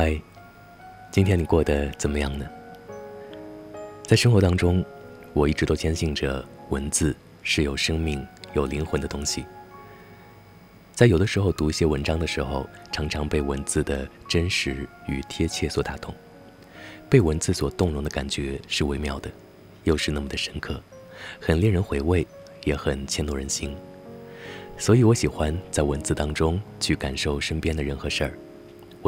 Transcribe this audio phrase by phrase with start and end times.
[0.00, 0.16] 嗨，
[1.10, 2.48] 今天你过得怎么样呢？
[4.04, 4.84] 在生活当中，
[5.32, 8.24] 我一直都坚信着文字是有生命、
[8.54, 9.44] 有灵魂的东西。
[10.94, 16.14] 在有的时候读一些文章的时候，常常被文字的真实与贴切所打动，
[17.10, 19.28] 被文字所动容的感觉是微妙的，
[19.82, 20.80] 又是那么的深刻，
[21.40, 22.24] 很令人回味，
[22.62, 23.74] 也很牵动人心。
[24.76, 28.38] 所以我喜欢在文字当中去感受身边的人和事儿。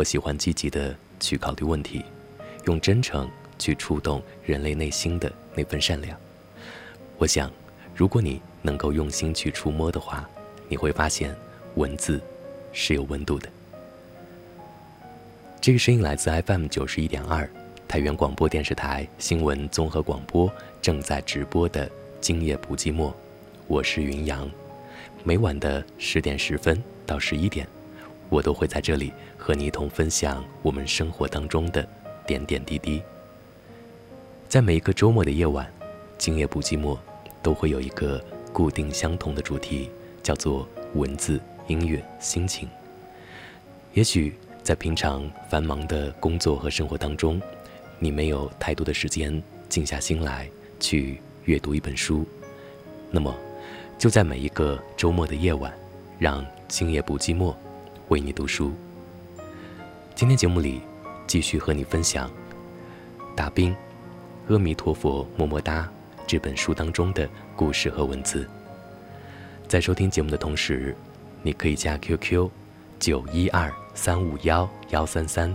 [0.00, 2.02] 我喜欢积极的去考虑问题，
[2.64, 6.18] 用真诚去触动人类内心的那份善良。
[7.18, 7.52] 我想，
[7.94, 10.26] 如果你能够用心去触摸的话，
[10.70, 11.36] 你会发现
[11.74, 12.18] 文字
[12.72, 13.46] 是有温度的。
[15.60, 17.46] 这个声音来自 FM 九十一点二
[17.86, 21.86] 太原广播电视台新闻综合广播正在直播的
[22.22, 23.10] 《今夜不寂寞》，
[23.66, 24.50] 我是云阳，
[25.24, 27.68] 每晚的十点十分到十一点。
[28.30, 31.86] 我都会在这里和你一同分享我们生活当中的
[32.26, 33.02] 点点滴滴。
[34.48, 35.70] 在每一个周末的夜晚，
[36.16, 36.96] 今夜不寂寞，
[37.42, 39.90] 都会有一个固定相同的主题，
[40.22, 42.68] 叫做文字、音乐、心情。
[43.92, 47.42] 也许在平常繁忙的工作和生活当中，
[47.98, 52.24] 你没有太多的时间静下心来去阅读一本书，
[53.10, 53.34] 那么
[53.98, 55.72] 就在每一个周末的夜晚，
[56.18, 57.52] 让今夜不寂寞。
[58.10, 58.72] 为你读书。
[60.16, 60.80] 今天节目里，
[61.28, 62.28] 继续和你分享
[63.36, 63.70] 《大兵》
[64.52, 65.88] 《阿弥陀佛么么哒》
[66.26, 68.48] 这本书当中的故事和文字。
[69.68, 70.94] 在收听节目的同时，
[71.40, 72.50] 你可以加 QQ
[72.98, 75.54] 九一二三五幺幺三三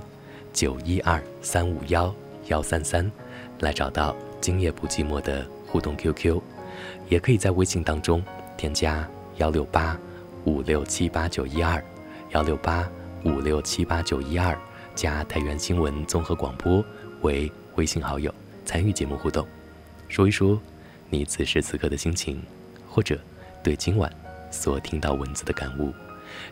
[0.54, 2.16] 九一二三五幺
[2.48, 3.12] 幺三三
[3.60, 6.40] 来找到今夜不寂寞的互动 QQ，
[7.10, 8.24] 也可以在微信当中
[8.56, 9.06] 添加
[9.40, 10.00] 幺六八
[10.46, 11.84] 五六七八九一二。
[12.36, 12.86] 幺六八
[13.24, 14.60] 五六七八九一二
[14.94, 16.84] 加太原新闻综合广播
[17.22, 18.30] 为微信好友，
[18.66, 19.48] 参与节目互动，
[20.10, 20.60] 说一说
[21.10, 22.44] 你此时此刻的心情，
[22.90, 23.18] 或者
[23.64, 24.12] 对今晚
[24.52, 25.94] 所听到文字的感悟。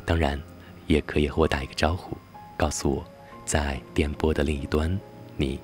[0.06, 0.42] 当然，
[0.88, 2.16] 也可以和我打一个招呼，
[2.56, 3.06] 告诉我
[3.46, 4.98] 在电波的另一端
[5.36, 5.60] 你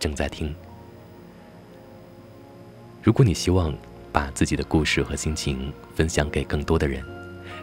[0.00, 0.52] 正在听。
[3.00, 3.72] 如果你希望
[4.10, 7.04] 把自己的故事和心情分享给更多的人，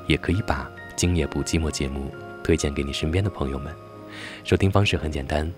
[0.07, 0.71] 也可以把。
[0.99, 2.11] 今夜不寂寞节目
[2.43, 3.73] 推荐给你身边的朋友们。
[4.43, 5.49] 收听方式很简单，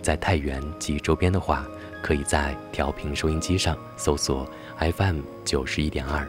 [0.00, 1.66] 在太原及周边的话，
[2.00, 6.24] 可以在调频收音机上搜索 FM 九十一点二；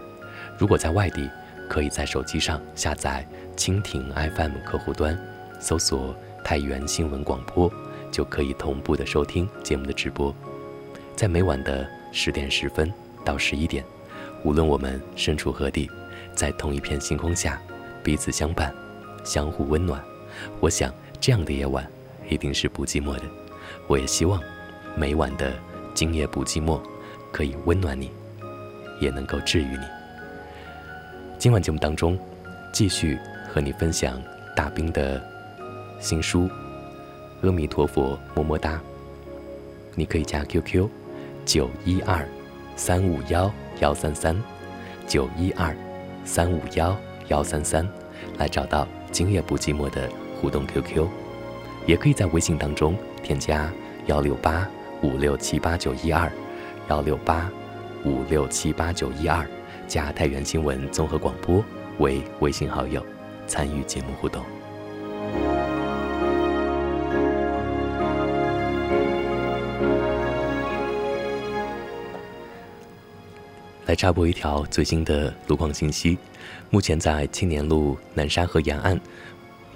[0.57, 1.29] 如果在外地，
[1.69, 3.23] 可以在手机上下载
[3.55, 4.03] 蜻蜓
[4.35, 5.15] FM 客户端，
[5.59, 7.71] 搜索太原新闻广播，
[8.09, 10.35] 就可以同步的收听节目的直播。
[11.15, 12.91] 在每晚的十点十分
[13.23, 13.85] 到十一点，
[14.43, 15.87] 无论我们身处何地，
[16.33, 17.61] 在同一片星空下。
[18.05, 18.71] 彼此相伴，
[19.23, 19.99] 相互温暖。
[20.59, 21.83] 我想这样的夜晚
[22.29, 23.23] 一定是不寂寞的。
[23.87, 24.39] 我也希望
[24.95, 25.51] 每晚的
[25.95, 26.79] 今夜不寂寞
[27.31, 28.11] 可以温暖你，
[29.01, 29.79] 也能够治愈你。
[31.39, 32.15] 今晚节目当中，
[32.71, 33.17] 继续
[33.51, 34.21] 和你分享
[34.55, 35.19] 大兵的
[35.99, 36.41] 新书
[37.41, 38.73] 《阿弥陀佛么么哒》。
[39.95, 40.87] 你可以加 QQ
[41.43, 42.23] 九一二
[42.75, 44.39] 三五幺幺三三
[45.07, 45.75] 九一二
[46.23, 46.95] 三五幺。
[47.27, 47.87] 幺三三，
[48.37, 50.09] 来找到今夜不寂寞的
[50.39, 51.07] 互动 QQ，
[51.85, 53.71] 也可以在微信当中添加
[54.07, 54.67] 幺六八
[55.01, 56.31] 五六七八九一二，
[56.89, 57.49] 幺六八
[58.03, 59.45] 五六七八九一二，
[59.87, 61.63] 加太原新闻综合广播
[61.97, 63.03] 为微信好友，
[63.47, 64.54] 参与节目互动。
[73.95, 76.17] 插播一条最新的路况信息：
[76.69, 78.99] 目前在青年路南沙河沿岸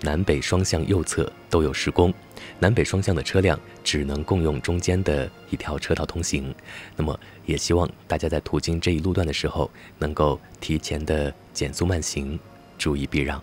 [0.01, 2.13] 南北双向右侧都有施工，
[2.59, 6.53] 南北双向的车辆只能共用中间的一条车道通行。
[6.95, 12.39] 那么，也希望大家在途经这一路段的时候，能够提前的减速慢行，
[12.77, 13.41] 注意避让。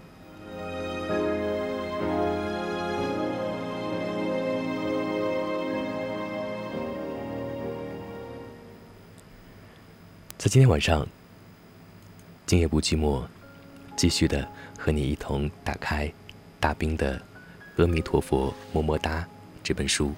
[10.46, 11.04] 在今天晚上，
[12.46, 13.20] 今夜不寂寞，
[13.96, 14.48] 继续的
[14.78, 16.08] 和你一同打开
[16.60, 17.18] 大兵的
[17.82, 19.22] 《阿弥陀佛么么哒》
[19.64, 20.14] 这本书，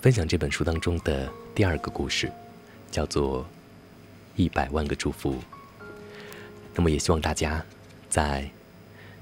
[0.00, 2.32] 分享这本书当中的第二个故事，
[2.90, 3.42] 叫做
[4.36, 5.34] 《一百万个祝福》。
[6.74, 7.62] 那么，也希望大家
[8.08, 8.50] 在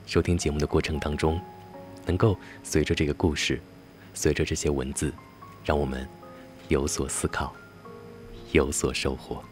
[0.07, 1.41] 收听节目的过程当中，
[2.07, 3.61] 能够随着这个故事，
[4.15, 5.13] 随着这些文字，
[5.65, 6.09] 让我们
[6.69, 7.53] 有所思考，
[8.53, 9.43] 有所收获。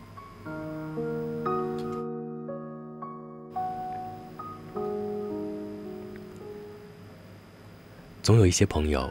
[8.26, 9.08] 总有一些朋友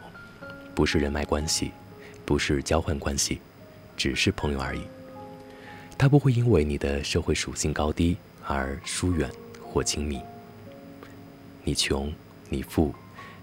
[0.75, 1.71] 不是人脉关系，
[2.25, 3.39] 不是交换关系，
[3.95, 4.81] 只是朋友而已。
[5.97, 9.31] 他不会因为你的社会属性高低而疏远
[9.63, 10.19] 或亲密。
[11.63, 12.13] 你穷，
[12.49, 12.93] 你富，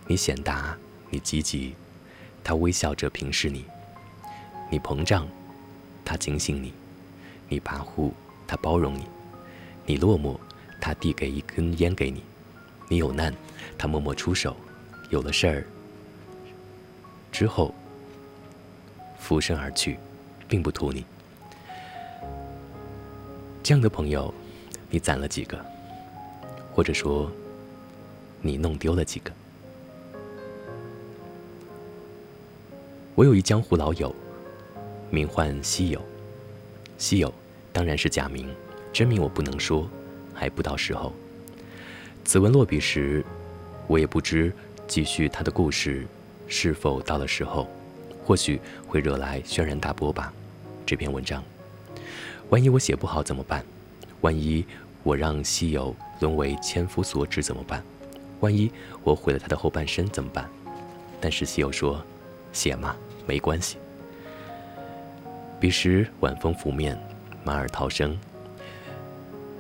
[0.07, 0.77] 你显达，
[1.09, 1.75] 你积极，
[2.45, 3.63] 他微笑着平视你；
[4.71, 5.27] 你膨胀，
[6.05, 6.71] 他警醒你；
[7.49, 8.13] 你跋扈，
[8.47, 9.05] 他包容你；
[9.87, 10.39] 你落寞，
[10.79, 12.21] 他递给一根烟给你；
[12.91, 13.35] 你有难，
[13.79, 14.55] 他默默出手；
[15.13, 15.65] 有了事儿
[17.31, 17.75] 之后，
[19.19, 19.99] 俯身而去，
[20.49, 21.05] 并不图你。
[23.63, 24.33] 这样的朋友，
[24.89, 25.63] 你攒了几个？
[26.73, 27.31] 或者说，
[28.41, 29.31] 你弄丢了几个？
[33.15, 34.15] 我有一江湖老友，
[35.11, 36.01] 名唤西友。
[36.97, 37.31] 西友
[37.71, 38.49] 当然是假名，
[38.95, 39.87] 真名我不能说，
[40.33, 41.13] 还不到时候。
[42.25, 43.23] 此文落笔时，
[43.87, 44.51] 我也不知
[44.87, 46.07] 继续他的故事
[46.49, 47.69] 是否到了时候，
[48.25, 50.33] 或许会惹来轩然大波吧。
[50.85, 51.43] 这篇文章。
[52.51, 53.65] 万一我写不好怎么办？
[54.21, 54.65] 万一
[55.03, 57.83] 我让西游沦为千夫所指怎么办？
[58.41, 58.71] 万一
[59.03, 60.49] 我毁了他的后半生怎么办？
[61.21, 62.05] 但是西游说
[62.53, 62.95] ：“写嘛，
[63.27, 63.79] 没关系。”
[65.59, 66.99] 彼时晚风拂面，
[67.45, 68.19] 马耳涛声。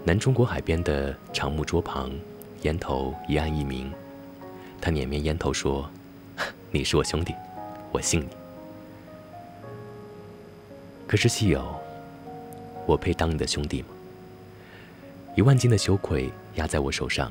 [0.04, 2.10] 南中国海边的长木桌旁，
[2.62, 3.90] 烟头一暗一明。
[4.82, 5.88] 他捻灭烟头说
[6.72, 7.32] ：“你是我兄弟，
[7.92, 8.26] 我信你。”
[11.06, 11.64] 可是西友。
[12.84, 13.88] 我配当你的兄弟吗？
[15.36, 17.30] 一万斤的羞愧压在我手上，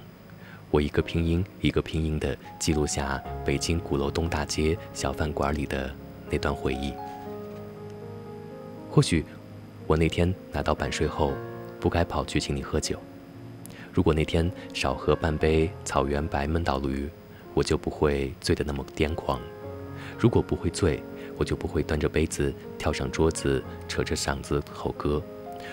[0.72, 5.94] 我一个拼音一个拼音的记录下北京鼓楼东大街小饭馆里的
[6.30, 6.94] 那段回忆。
[8.90, 9.26] 或许
[9.86, 11.34] 我那天拿到版税后，
[11.82, 12.98] 不该跑去请你喝酒。
[13.92, 17.10] 如果那天少喝半杯草原白闷倒驴，
[17.54, 19.40] 我就不会醉得那么癫狂。
[20.18, 21.02] 如果不会醉，
[21.38, 25.22] 我就不会端着杯子跳上桌子，扯着嗓子吼歌。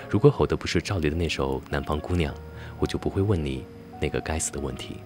[0.08, 2.34] 如果吼的不是赵丽的那首《南方姑娘》，
[2.78, 3.64] 我就不会问你
[4.00, 4.96] 那个该死的问题。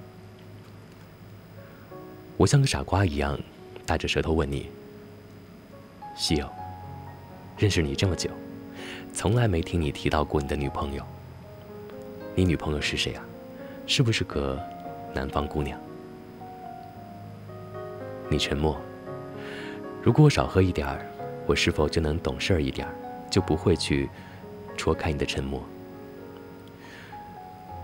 [2.36, 3.38] 我像个傻瓜一样，
[3.84, 4.68] 大着舌头问你
[6.16, 6.48] ：“西友，
[7.58, 8.30] 认识你这么久，
[9.12, 11.04] 从来没听你提到过你的女朋友。
[12.34, 13.24] 你女朋友是谁啊？
[13.86, 14.60] 是不是个
[15.14, 15.78] 南方姑娘？”
[18.32, 18.80] 你沉默。
[20.02, 21.06] 如果我少喝一点儿，
[21.46, 22.94] 我是否就能懂事一点儿，
[23.30, 24.08] 就不会去？
[24.74, 25.62] 戳开你的沉默。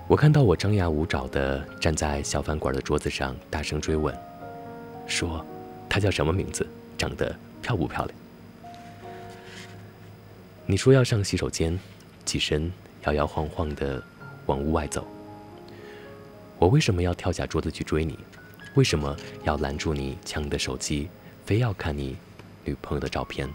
[0.09, 4.17] 我看到我张牙舞爪的站在小饭馆的桌子上，大声追问，
[5.07, 5.45] 说
[5.87, 6.67] ：“她叫什么名字？
[6.97, 8.19] 长得漂不漂亮？”
[10.65, 11.79] 你说要上洗手间，
[12.25, 12.73] 起身
[13.05, 14.03] 摇摇晃晃的
[14.47, 15.07] 往屋外走。
[16.59, 18.19] 我为什么要跳下桌子去追你？
[18.75, 21.09] 为什么要拦住你抢你的手机，
[21.45, 22.17] 非要看你
[22.65, 23.49] 女朋友的照片？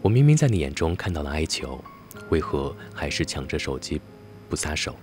[0.00, 1.82] 我明明在你眼中看到了哀求，
[2.30, 4.00] 为何还是抢着手机
[4.48, 4.94] 不撒手？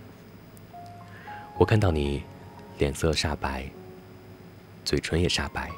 [1.58, 2.24] 我看到你
[2.78, 3.70] 脸色煞白，
[4.86, 5.70] 嘴唇也煞白。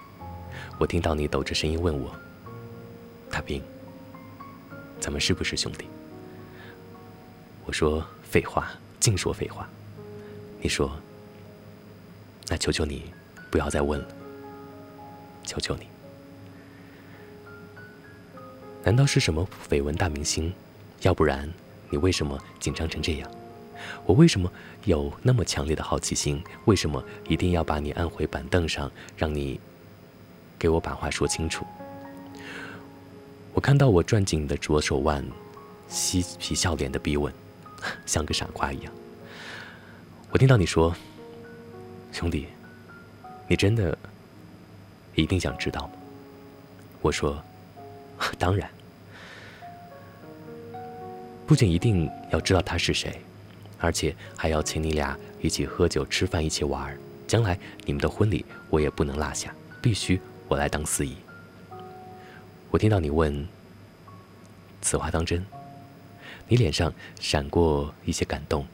[0.77, 2.13] 我听到你抖着声音问我
[3.31, 3.61] ：“大兵，
[4.99, 5.85] 咱们是不是兄弟？”
[7.65, 9.69] 我说：“废话，净说废话。”
[10.61, 10.91] 你说
[12.47, 13.11] ：“那求求你
[13.49, 14.07] 不要再问了，
[15.43, 15.87] 求求你。”
[18.83, 20.53] 难道是什么绯闻大明星？
[21.01, 21.49] 要不然
[21.89, 23.31] 你为什么紧张成这样？
[24.05, 24.51] 我为什么
[24.85, 26.41] 有那么强烈的好奇心？
[26.65, 29.59] 为什么一定要把你按回板凳上，让你
[30.57, 31.65] 给我把话说清楚？
[33.53, 35.25] 我看到我攥紧的左手腕，
[35.87, 37.33] 嬉皮笑脸的逼问，
[38.05, 38.91] 像个傻瓜一样。
[40.31, 40.95] 我听到你说
[42.13, 42.47] ：“兄弟，
[43.49, 43.97] 你真的
[45.15, 45.93] 一定想知道吗？”
[47.03, 47.43] 我说。
[48.39, 48.69] 当然，
[51.45, 53.19] 不仅一定要知道他是谁，
[53.79, 56.97] 而且还要请你俩一起喝酒、吃饭、一起玩儿。
[57.27, 61.17] 将来你们的婚礼，我也不能落下，必须我来当司仪。
[62.69, 63.45] 我听到你问
[64.79, 65.45] ：“此话当真？”
[66.47, 68.65] 你脸上闪过一些感动，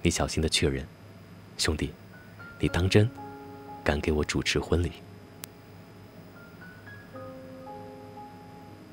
[0.00, 0.86] 你小心的确认
[1.58, 1.92] ：“兄弟，
[2.62, 3.10] 你当真
[3.82, 4.92] 敢给我主持婚礼？”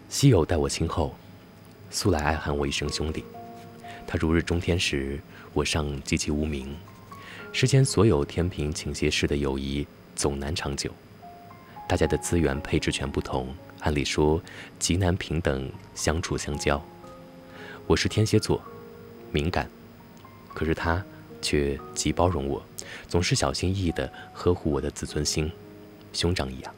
[0.10, 1.14] 西友待我亲厚，
[1.92, 3.24] 素来爱喊我一声兄弟。
[4.08, 5.20] 他如日中天时，
[5.54, 6.76] 我尚极其无名。
[7.54, 9.86] 世间所有天平倾斜式的友谊，
[10.16, 10.90] 总难长久。
[11.88, 14.42] 大家的资源配置全不同，按理说
[14.80, 16.84] 极难平等相处相交。
[17.86, 18.60] 我是天蝎座，
[19.32, 19.70] 敏感，
[20.56, 21.06] 可是他
[21.40, 22.64] 却极包容我，
[23.08, 25.52] 总是小心翼翼地呵护我的自尊心。
[26.14, 26.74] 兄长一样。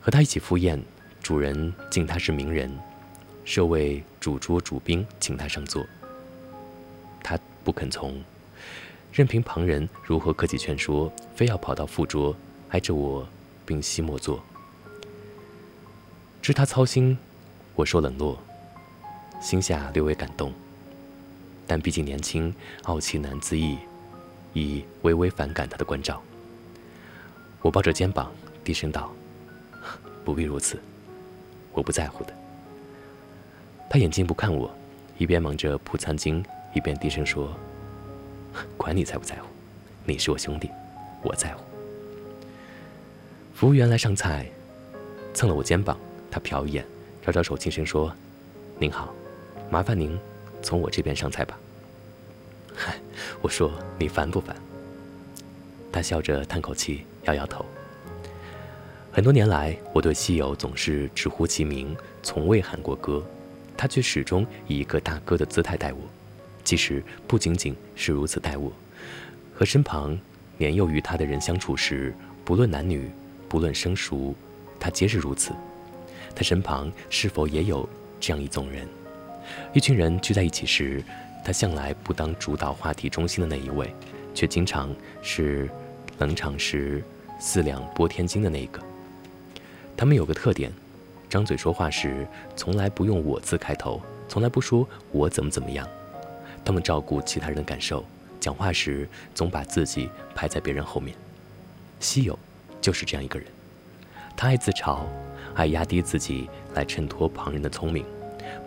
[0.00, 0.82] 和他一起赴宴，
[1.22, 2.76] 主人敬他是名人，
[3.44, 5.86] 设位主桌主宾，请他上座。
[7.22, 8.20] 他不肯从，
[9.12, 12.34] 任凭旁人如何客气劝说，非要跑到副桌
[12.70, 13.24] 挨着我，
[13.64, 14.42] 并西莫坐。
[16.42, 17.16] 知他操心，
[17.76, 18.36] 我受冷落，
[19.40, 20.52] 心下略微感动。
[21.64, 23.78] 但毕竟年轻，傲气难自抑，
[24.52, 26.22] 已微微反感他的关照。
[27.60, 28.32] 我抱着肩膀，
[28.64, 29.12] 低声道。
[30.24, 30.78] 不必如此，
[31.72, 32.32] 我不在乎的。
[33.90, 34.72] 他眼睛不看我，
[35.18, 36.44] 一边忙着铺餐巾，
[36.74, 37.52] 一边低声说
[38.78, 39.48] ：“管你在不在乎，
[40.04, 40.70] 你是我兄弟，
[41.22, 41.64] 我在乎。”
[43.52, 44.46] 服务员来上菜，
[45.34, 45.98] 蹭了我肩膀，
[46.30, 46.86] 他瞟一眼，
[47.20, 48.14] 招招手，轻声说
[48.78, 49.12] ：“您好，
[49.70, 50.16] 麻烦您
[50.62, 51.58] 从我这边上菜吧。”
[52.74, 52.94] 嗨，
[53.40, 54.56] 我说你烦不烦？
[55.92, 57.64] 他笑着叹口气，摇摇头。
[59.12, 63.22] 很多年来，我对西友总是直呼其名，从未喊过哥，
[63.76, 66.00] 他却始终以一个大哥的姿态待我。
[66.64, 68.72] 其实不仅仅是如此待我，
[69.54, 70.18] 和身旁
[70.56, 72.14] 年幼于他的人相处时，
[72.44, 73.10] 不论男女，
[73.48, 74.34] 不论生熟，
[74.80, 75.52] 他皆是如此。
[76.34, 77.86] 他身旁是否也有
[78.18, 78.88] 这样一种人？
[79.74, 81.04] 一群人聚在一起时，
[81.44, 83.94] 他向来不当主导话题中心的那一位，
[84.34, 85.68] 却经常是
[86.18, 87.02] 冷场时
[87.38, 88.80] 四两拨天惊的那一个。
[89.96, 90.72] 他们有个特点，
[91.28, 95.86] 张嘴说话时从来不用“我”字开头，从来不说我怎么怎么样。
[96.64, 98.04] 他们照顾其他人的感受，
[98.38, 101.16] 讲话时总把自己排在别人后面。
[101.98, 102.38] 稀有
[102.80, 103.48] 就是这样一个人，
[104.36, 105.00] 他爱自嘲，
[105.54, 108.04] 爱压低自己来衬托旁人的聪明。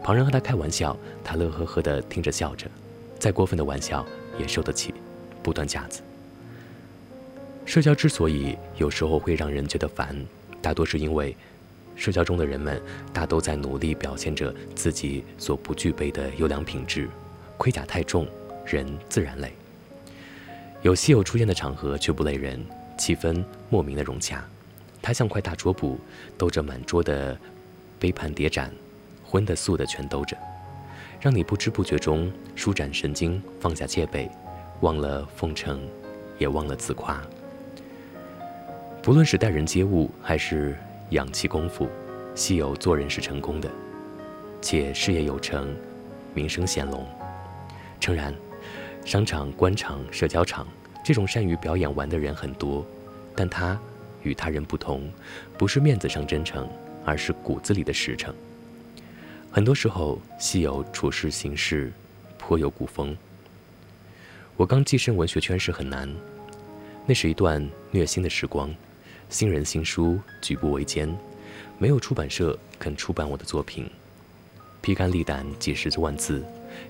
[0.06, 2.70] 旁人和他开玩笑，他乐呵呵地听着笑着，
[3.18, 4.06] 再过分的玩笑
[4.38, 4.94] 也受得起，
[5.42, 6.04] 不端架子。
[7.66, 10.16] 社交之所以有时候会让人觉得烦。
[10.62, 11.36] 大多是因为，
[11.96, 12.80] 社交中的人们
[13.12, 17.10] 大都在努力表现着自己所不具备的优良品质，
[17.58, 18.28] 盔甲太重，
[18.64, 19.52] 人自然累。
[20.84, 22.64] 有稀有出现的场合却不累人，
[22.96, 24.48] 气氛莫名的融洽。
[25.02, 26.00] 他像块大桌布，
[26.38, 27.36] 兜着满桌的
[27.98, 28.72] 杯盘碟盏，
[29.26, 30.38] 荤的素的全兜着，
[31.20, 34.30] 让你不知不觉中舒展神经，放下戒备，
[34.82, 35.82] 忘了奉承，
[36.38, 37.22] 也忘了自夸。
[39.02, 40.78] 不论是待人接物，还是
[41.10, 41.88] 养气功夫，
[42.34, 43.70] 西友做人是成功的，
[44.62, 45.76] 且事业有成，
[46.34, 47.06] 名声显隆。
[48.00, 48.34] 诚然，
[49.04, 50.68] 商场、官场、社交场
[51.04, 52.86] 这种善于表演玩的人很多，
[53.36, 53.80] 但他
[54.24, 55.12] 与他人不同，
[55.58, 56.68] 不是面子上真诚，
[57.04, 58.34] 而是骨子里的实诚。
[59.56, 61.90] 很多时候，西友处事行事
[62.38, 63.16] 颇有古风。
[64.58, 66.14] 我刚跻身文学圈时很难，
[67.06, 68.70] 那是一段虐心的时光。
[69.30, 71.10] 新人新书举步维艰，
[71.78, 73.90] 没有出版社肯出版我的作品，
[74.82, 76.44] 披肝沥胆几十万字，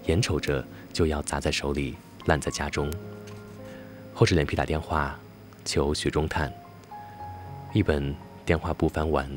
[0.08, 1.94] 眼瞅着就要砸在手里，
[2.26, 2.92] 烂在家中。
[4.12, 5.20] 厚着脸皮打电话
[5.64, 6.52] 求雪中炭，
[7.74, 9.30] 一本电话不翻完，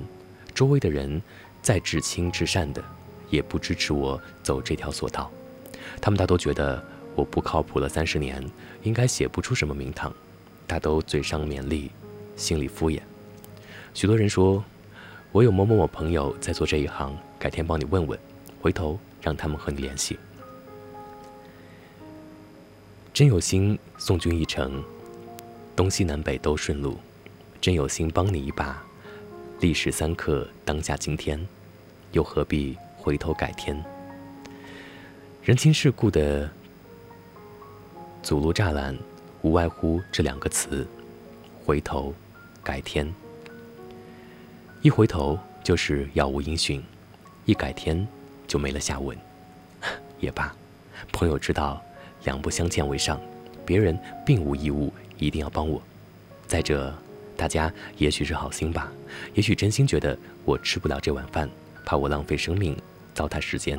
[0.54, 1.20] 周围的人
[1.61, 2.82] 再至亲至善的，
[3.30, 5.30] 也不支持我走这条索道。
[6.00, 6.82] 他们大都觉得
[7.14, 8.44] 我不靠谱了三十年，
[8.82, 10.12] 应该写不出什么名堂，
[10.66, 11.90] 大都嘴上勉励。
[12.37, 13.00] 心里敷衍，
[13.92, 14.62] 许多人说，
[15.32, 18.16] 我有某某某朋友在做这一行，改天帮你问问，
[18.61, 20.16] 回头让他们和你联系。
[23.12, 24.80] 真有心送君一程，
[25.75, 26.97] 东西南北都顺路，
[27.61, 28.80] 真有心帮你一把，
[29.58, 31.44] 历时三刻当下今天，
[32.12, 32.78] 又何必
[33.09, 33.83] 回头改天？
[35.43, 36.47] 人情世故的
[38.23, 38.95] 阻路栅栏，
[39.41, 40.87] 无外乎这两个词：
[41.65, 42.12] 回头。
[42.62, 43.11] 改天，
[44.83, 46.85] 一回头就是杳无音讯，
[47.47, 48.07] 一改天
[48.47, 49.17] 就没了下文。
[50.21, 50.55] 也罢，
[51.11, 51.83] 朋友知道
[52.25, 53.19] 两不相欠为上，
[53.65, 55.81] 别人并无义务一定要帮我。
[56.47, 56.95] 再者，
[57.38, 58.93] 大家也许是好心吧，
[59.33, 61.49] 也许真心觉得我吃不了这碗饭，
[61.87, 62.77] 怕我浪费生命，
[63.19, 63.77] 糟蹋时间。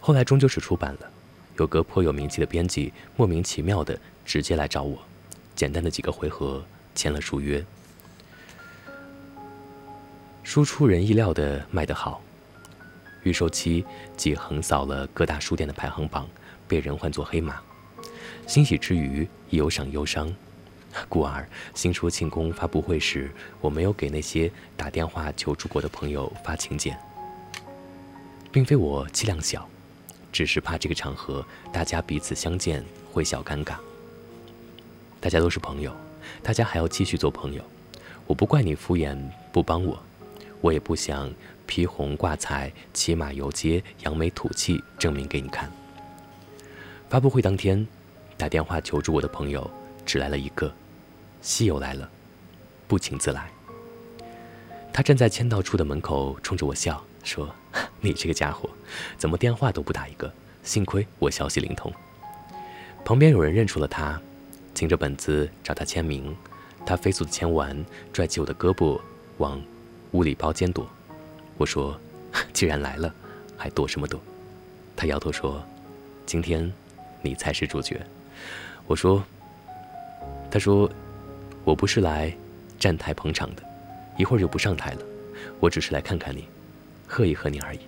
[0.00, 1.10] 后来终究是出版了，
[1.56, 4.98] 有个颇有名气的编辑莫名其妙的直接来找我，
[5.56, 6.62] 简单的几个回合。
[6.92, 7.64] 签了书约，
[10.42, 12.20] 书出人意料的卖得好，
[13.22, 16.28] 预售期即横扫了各大书店的排行榜，
[16.68, 17.58] 被人唤作黑马。
[18.46, 20.30] 欣喜之余，亦有赏忧伤。
[21.08, 26.98] 故而新书庆功发布会时，我没有给那些打电话求助过的朋友发请柬，
[28.52, 29.68] 并非我气量小，
[30.32, 33.74] 只是怕这个场合大家彼此相见会小尴尬。
[35.20, 35.94] 大家都是朋友。
[36.42, 37.62] 大家还要继续做朋友。
[38.26, 39.18] 我不怪你敷衍
[39.52, 40.00] 不帮我，
[40.60, 41.30] 我也不想
[41.66, 45.70] 披红挂彩、骑马游街、扬眉吐气证明给你看。
[47.08, 47.86] 发布会当天，
[48.36, 49.68] 打电话求助我的朋友
[50.06, 50.72] 只来了一个，
[51.42, 52.08] 西游来了，
[52.86, 53.50] 不请自来。
[54.92, 57.52] 他站在签到处的门口，冲着我笑说
[58.00, 58.68] ：“你这个家伙，
[59.16, 60.32] 怎么电话都不打一个？
[60.62, 61.92] 幸亏我消息灵通。”
[63.04, 64.20] 旁边有人认出了他，
[64.74, 66.34] 擎着本子找他签名。
[66.86, 68.98] 他飞速的签完，拽起我的胳膊
[69.36, 69.60] 往
[70.12, 70.88] 屋里包间躲。
[71.58, 71.98] 我说
[72.54, 73.14] ：“既然来了，
[73.56, 74.18] 还躲什么躲？”
[74.96, 75.62] 他摇头说
[76.24, 76.72] ：“今天
[77.20, 78.00] 你才是主角。”
[78.86, 79.22] 我说
[80.50, 80.90] ：“他说
[81.64, 82.34] 我不是来
[82.78, 83.62] 站台捧场的，
[84.16, 85.02] 一会儿就不上台了。
[85.60, 86.48] 我只是来看看你，
[87.06, 87.80] 喝一喝你而已。”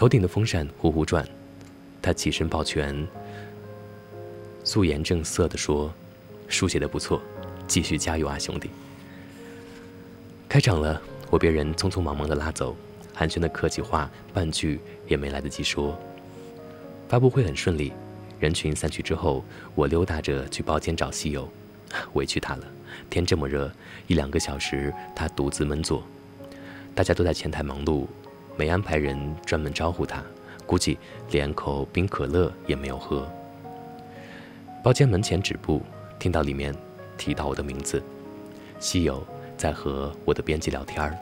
[0.00, 1.28] 头顶的风扇呼呼转，
[2.00, 3.06] 他起身抱拳，
[4.64, 5.92] 素颜正色地说。
[6.48, 7.20] 书写的不错，
[7.66, 8.70] 继续加油啊，兄弟！
[10.48, 12.74] 开场了，我被人匆匆忙忙的拉走，
[13.12, 15.94] 寒暄的客气话半句也没来得及说。
[17.06, 17.92] 发布会很顺利，
[18.38, 21.46] 人群散去之后，我溜达着去包间找西游，
[22.14, 22.64] 委屈他了。
[23.10, 23.70] 天这么热，
[24.06, 26.02] 一两个小时他独自闷坐，
[26.94, 28.06] 大家都在前台忙碌，
[28.60, 30.22] 没安排人专门招呼他，
[30.66, 30.98] 估计
[31.30, 33.26] 连口冰可乐也没有喝。
[34.84, 35.82] 包间门前止步。
[36.18, 36.74] 听到里面
[37.16, 38.02] 提到我的名字，
[38.78, 39.26] 西友
[39.56, 41.16] 在和我的编辑聊天儿，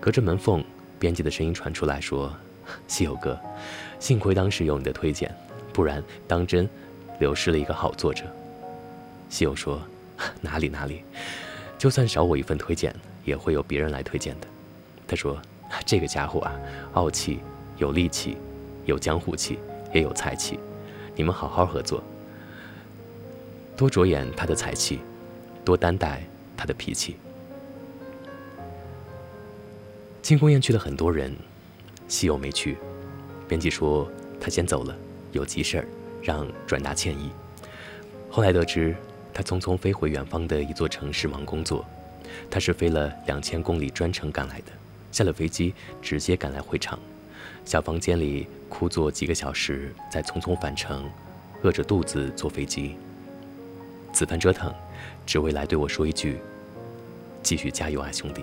[0.00, 0.64] 隔着门缝，
[0.98, 2.34] 编辑的声音传出来说
[2.88, 3.38] ：“西友哥，
[4.00, 5.30] 幸亏当时有你的推荐，
[5.74, 6.66] 不然当真
[7.18, 8.24] 流失了一个好作者。”
[9.28, 9.78] 西友说
[10.40, 11.04] ：“哪里哪里，
[11.76, 14.46] 就算少我一份推荐，也会有别人来推荐的。”
[15.06, 15.38] 他说
[15.84, 16.52] ：“这个家伙啊，
[16.94, 17.40] 傲气，
[17.76, 18.36] 有力气，
[18.84, 19.58] 有江湖气，
[19.94, 20.58] 也有才气，
[21.16, 22.02] 你们好好合作。”
[23.76, 24.98] 多着眼他的才气，
[25.64, 26.22] 多担待
[26.56, 27.16] 他的脾气。
[30.20, 31.34] 庆功宴去了很多人，
[32.08, 32.76] 西友没去。
[33.46, 34.94] 编辑说他先走了，
[35.32, 35.86] 有急事儿，
[36.22, 37.30] 让转达歉意。
[38.28, 38.94] 后来得知
[39.32, 41.84] 他匆匆飞回远方的一座城市忙工作，
[42.50, 44.72] 他是飞了两千公里专程赶来的。
[45.10, 46.98] 下了飞机直接赶来会场，
[47.64, 51.08] 小房间里枯坐几个小时，再匆匆返程，
[51.62, 52.96] 饿着肚子坐飞机。
[54.12, 54.72] 此番折腾，
[55.26, 56.38] 只为来对我说一句
[57.42, 58.42] ：“继续加油啊，兄弟！”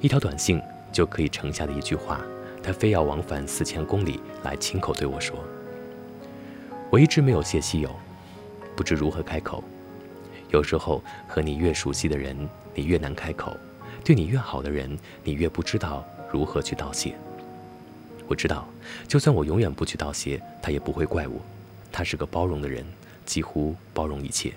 [0.00, 0.60] 一条短信
[0.92, 2.20] 就可以盛下的一句话，
[2.62, 5.36] 他非要往返四千公里来亲口对我说。
[6.90, 7.90] 我一直没有谢西友，
[8.76, 9.64] 不知如何开口。
[10.50, 12.36] 有时候和你越熟悉的人，
[12.74, 13.56] 你越难开口；
[14.04, 17.14] 对你越好的人，你越不知道如何去道谢。
[18.28, 18.68] 我知道，
[19.08, 21.40] 就算我永远不去道谢，他也不会怪我。
[21.90, 22.84] 他是个包容的人。
[23.24, 24.52] 几乎包容一切。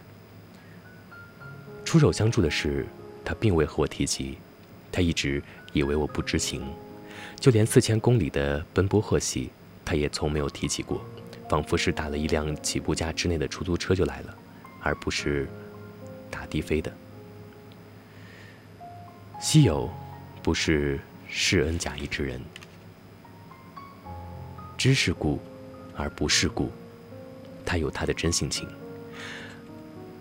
[1.85, 2.85] 出手相助的事，
[3.23, 4.37] 他并未和我提及，
[4.91, 6.61] 他一直以为我不知情，
[7.39, 9.51] 就连四千公里的奔波贺喜，
[9.85, 11.01] 他也从没有提起过，
[11.47, 14.35] 仿佛是打了一辆起步价之内的出租车就来了，
[14.83, 15.47] 而不是
[16.29, 16.91] 打的飞的。
[19.39, 19.87] 西友
[20.41, 22.41] 不是世恩假义之人，
[24.75, 25.39] 知世故
[25.95, 26.71] 而不世故。
[27.63, 28.67] 他有他的真性情。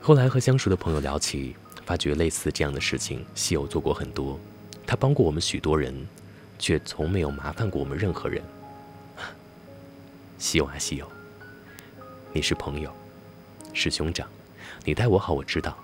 [0.03, 4.39] 后来和相熟的朋友聊起，发觉类似这样的事情，西友做过很多。
[4.87, 5.95] 他帮过我们许多人，
[6.59, 8.43] 却从没有麻烦过我们任何人。
[10.37, 11.11] 西友啊，西友，
[12.35, 12.95] 你是朋友，
[13.73, 14.29] 是兄长，
[14.85, 15.75] 你待我好，我知道。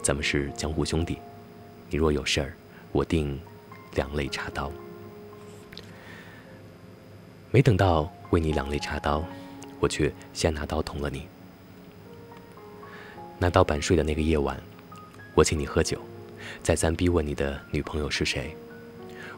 [0.00, 1.18] 咱们是江湖兄弟，
[1.90, 2.56] 你若有事儿，
[2.92, 3.40] 我定
[3.94, 4.70] 两肋插刀。
[7.50, 9.24] 没等到为你两肋插刀。
[9.80, 11.28] 我却先拿刀捅了你。
[13.38, 14.60] 拿刀板睡的那个夜晚，
[15.36, 16.00] 我请你喝酒，
[16.64, 18.56] 再三逼问你的女朋友是谁。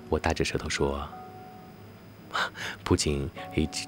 [0.08, 1.06] 我大着舌头说
[2.82, 3.28] ：“不仅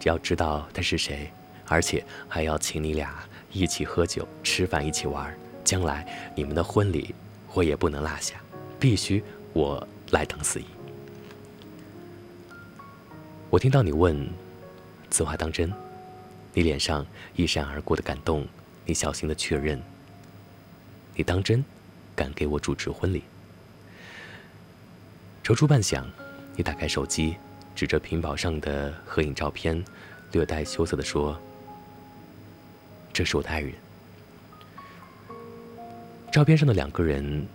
[0.04, 1.32] 要知道她是谁，
[1.66, 3.14] 而且还要请你俩
[3.50, 5.34] 一起喝酒、吃饭、一起玩。
[5.64, 7.14] 将来你们的婚礼，
[7.54, 8.34] 我也不能落下，
[8.78, 10.64] 必须我来等司仪。”
[13.50, 14.28] 我听到你问
[15.10, 15.72] ：“此话当真？”
[16.54, 18.46] 你脸上一闪而过的感动，
[18.84, 19.80] 你小心的确认。
[21.14, 21.64] 你当真
[22.14, 23.22] 敢给我主持婚礼？
[25.42, 26.04] 踌躇半晌，
[26.56, 27.36] 你打开手机，
[27.74, 29.82] 指着屏保上的合影照片，
[30.32, 31.40] 略带羞涩的说
[33.14, 33.72] ：“这是我的爱人。”
[36.30, 37.46] 照片上的两个人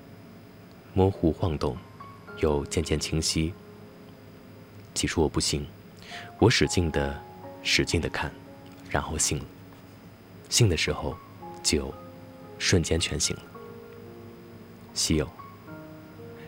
[0.94, 1.78] 模糊晃动，
[2.40, 3.54] 又渐渐清晰。
[4.94, 5.66] 起初我不信，
[6.40, 7.20] 我使劲的、
[7.64, 8.32] 使劲的看。
[8.90, 9.46] 然后信了，
[10.50, 11.18] 信的时候，
[11.62, 11.94] 酒
[12.58, 13.44] 瞬间全醒了。
[14.94, 15.30] 西友，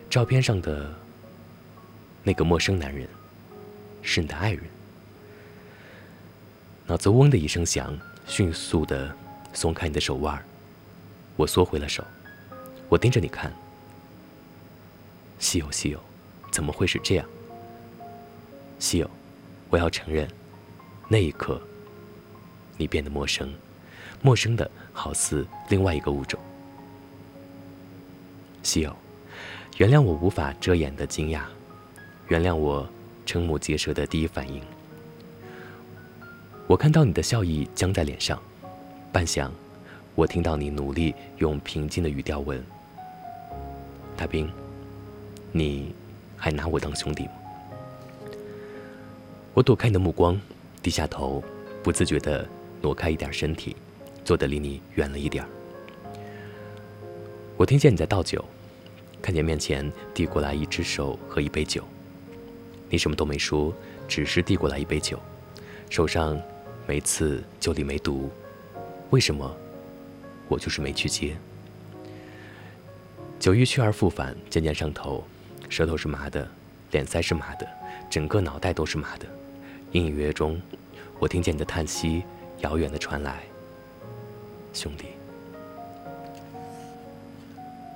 [0.08, 0.90] 照片上的
[2.22, 3.06] 那个陌生男人，
[4.00, 4.64] 是你的爱人。
[6.86, 9.14] 脑子嗡的一声响，迅速的
[9.52, 10.42] 松开你的手腕
[11.36, 12.02] 我缩回了手，
[12.88, 13.52] 我盯着你看。
[15.40, 15.98] 西友，西友，
[16.52, 17.26] 怎么会是这样？
[18.78, 19.10] 西友，
[19.70, 20.28] 我要承认，
[21.08, 21.60] 那一刻，
[22.76, 23.52] 你变得陌生，
[24.22, 26.38] 陌生的好似另外一个物种。
[28.62, 28.94] 西友，
[29.78, 31.40] 原谅我无法遮掩的惊讶，
[32.28, 32.86] 原谅我
[33.26, 34.62] 瞠目结舌的第一反应。
[36.66, 38.40] 我看到你的笑意僵在脸上，
[39.10, 39.50] 半晌，
[40.14, 42.62] 我听到你努力用平静的语调问
[44.16, 44.48] ：“大兵，
[45.52, 45.94] 你
[46.36, 47.32] 还拿我当兄弟吗？”
[49.52, 50.40] 我躲开你的目光，
[50.82, 51.42] 低下头，
[51.82, 52.48] 不自觉地
[52.80, 53.76] 挪开一点身体，
[54.24, 55.44] 坐得离你远了一点。
[57.56, 58.44] 我听见你在倒酒，
[59.20, 61.84] 看见面前递过来一只手和一杯酒。
[62.88, 63.74] 你什么都没说，
[64.08, 65.18] 只是递过来一杯酒，
[65.90, 66.40] 手上
[66.86, 68.30] 没刺酒里没毒，
[69.10, 69.54] 为什么？
[70.48, 71.36] 我就是没去接。
[73.38, 75.24] 酒欲去而复返，渐渐上头，
[75.70, 76.46] 舌头是麻的，
[76.90, 77.66] 脸腮是麻的，
[78.10, 79.26] 整个脑袋都是麻的。
[79.92, 80.60] 隐隐约约中，
[81.20, 82.24] 我听见你的叹息，
[82.58, 83.38] 遥远的传来。
[84.72, 85.06] 兄弟，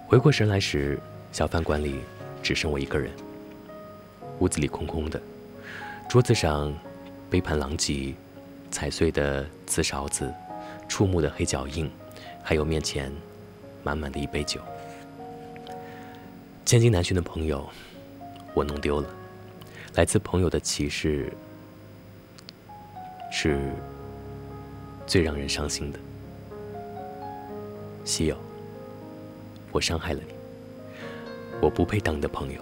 [0.06, 0.98] 回过神来时，
[1.32, 1.96] 小饭馆里
[2.44, 3.10] 只剩我一个人。
[4.38, 5.20] 屋子里空空的，
[6.08, 6.72] 桌子上
[7.28, 8.14] 杯盘狼藉，
[8.70, 10.32] 踩碎的瓷勺子，
[10.88, 11.90] 触目的黑脚印，
[12.40, 13.12] 还有面前
[13.82, 14.60] 满满的一杯酒。
[16.64, 17.68] 千金难寻的朋友，
[18.54, 19.08] 我弄丢了。
[19.94, 21.32] 来自朋友的歧视。
[23.36, 23.58] 是
[25.08, 25.98] 最让人伤心的，
[28.04, 28.36] 西友，
[29.72, 30.32] 我伤害了你，
[31.60, 32.60] 我不配当你的朋友。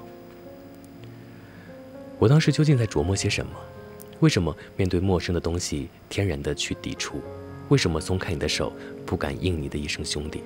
[2.19, 3.53] 我当时究竟在琢磨些什么？
[4.21, 7.21] 为什么面对陌生的东西天然的去抵触？
[7.69, 8.73] 为什么松开你的手
[9.05, 10.43] 不敢应你的一声兄弟？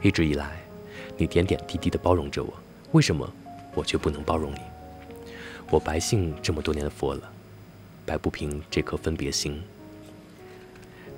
[0.00, 0.61] 一直以来，
[1.16, 2.52] 你点点滴滴的包容着我，
[2.92, 3.30] 为什么
[3.74, 4.58] 我却不能包容你？
[5.70, 7.30] 我白信这么多年的佛了。
[8.04, 9.62] 摆不平这颗分别心。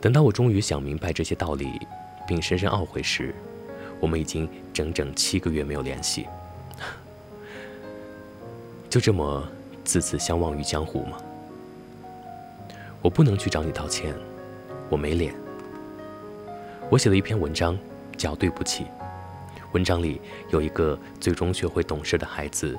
[0.03, 1.81] 等到我终于想明白这些道理，
[2.29, 3.35] 并深深懊悔时，
[4.01, 6.27] 我们已经整整七个月没有联系。
[8.91, 9.49] 就这么
[9.83, 11.17] 自此相忘于江湖吗？
[13.01, 14.15] 我不能去找你道歉，
[14.91, 15.35] 我没脸。
[16.91, 17.79] 我写了一篇文章，
[18.19, 18.85] 叫《对不起》。
[19.75, 22.79] 文章里有一个最终学会懂事的孩子，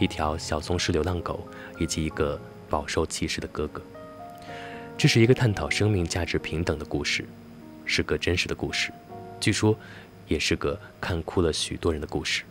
[0.00, 1.46] 一条小松狮流浪狗，
[1.78, 2.38] 以及一个。
[2.66, 3.80] 饱受歧视的哥哥，
[4.96, 7.24] 这是一个探讨生命价值平等的故事，
[7.84, 8.90] 是个真实的故事，
[9.38, 9.78] 据说
[10.26, 12.42] 也是个看哭了许多人的故事。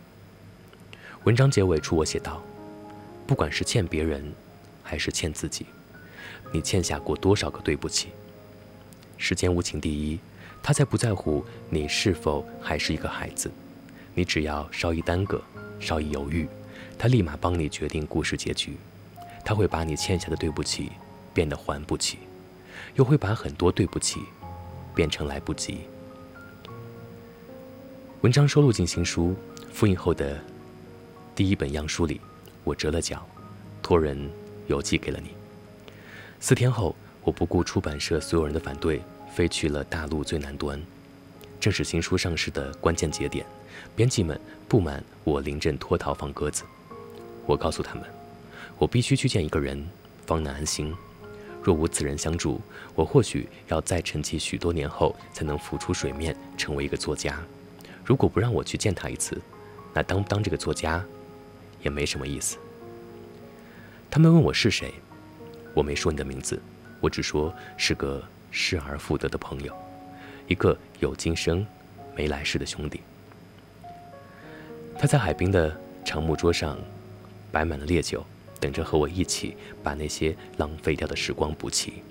[1.24, 2.40] 文章结尾处我写道
[3.26, 4.32] ：“不管是欠别人，
[4.82, 5.66] 还是欠自己，
[6.52, 8.08] 你欠下过多少个对不起？
[9.18, 10.18] 世间无情第一，
[10.62, 13.50] 他才不在乎你是否还是一个孩子，
[14.14, 15.42] 你只要稍一耽搁，
[15.80, 16.48] 稍一犹豫，
[16.98, 18.76] 他立马帮你决定故事结局。”
[19.46, 20.90] 他会把你欠下的对不起
[21.34, 22.16] 变得还不起，
[22.94, 24.20] 又会把很多对不起
[24.94, 25.80] 变成来不及。
[28.22, 29.36] 文章收录进新书
[29.70, 30.40] 复印后的
[31.34, 32.22] 第一本样书里，
[32.64, 33.22] 我折了角，
[33.82, 34.30] 托人
[34.66, 35.32] 邮寄给了你。
[36.40, 40.82] 四天后，我不顾出版社所有人的反对，飞去了大陆最南端，
[41.60, 43.44] 正是新书上市的关键节点。
[43.96, 46.64] 编辑们不满我临阵脱逃放鸽子，
[47.46, 48.04] 我告诉他们。
[48.76, 49.88] 我必须去见一个人，
[50.26, 50.92] 方能安心。
[51.62, 52.60] 若无此人相助，
[52.94, 57.40] 我或许要再沉寂许多年后，才能浮出水面，成为一个作家。
[58.04, 59.40] 如果不让我去见他一次，
[59.94, 61.02] 那当不当这个作家，
[61.82, 62.58] 也没什么意思。
[64.10, 64.92] 他们问我是谁，
[65.72, 66.60] 我没说你的名字，
[67.00, 69.72] 我只说是个失而复得的朋友，
[70.48, 71.64] 一个有今生
[72.16, 73.00] 没来世的兄弟。
[75.04, 76.78] 他在海滨的长木桌上
[77.52, 78.24] 摆满了烈酒。
[78.58, 82.02] 等着和我一起把那些浪费掉的时光补齐。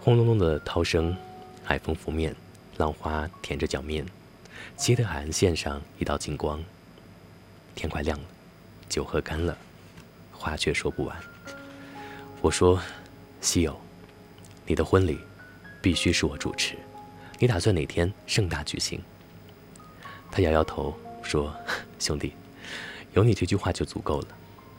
[0.00, 1.14] 轰隆隆的涛声，
[1.62, 2.34] 海风拂面，
[2.78, 4.06] 浪花舔着脚面，
[4.78, 6.64] 漆的海岸线上一道金光。
[7.74, 8.24] 天快亮了，
[8.88, 9.54] 酒喝干了，
[10.32, 11.14] 话却说不完。
[12.40, 12.80] 我说
[13.42, 13.78] ：“西友，
[14.66, 15.18] 你的婚礼
[15.82, 16.78] 必须是我主持，
[17.38, 18.98] 你打算哪天盛大举行？”
[20.30, 21.54] 他摇摇头说
[21.98, 22.32] ：“兄弟。”
[23.14, 24.28] 有你这句话就足够了。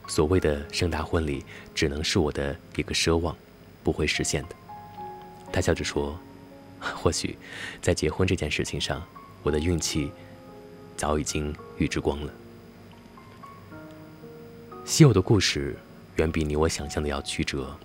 [0.06, 3.36] 所谓的盛大婚礼，只能是我的一个奢望，
[3.82, 4.56] 不会实现的。
[5.52, 6.18] 他笑着说
[6.80, 7.36] ：“或许，
[7.82, 9.02] 在结婚这件事情上，
[9.42, 10.10] 我的运气
[10.96, 12.32] 早已经预知光了。
[14.84, 15.76] 西友的故事
[16.16, 17.76] 远比你我想象的要曲折。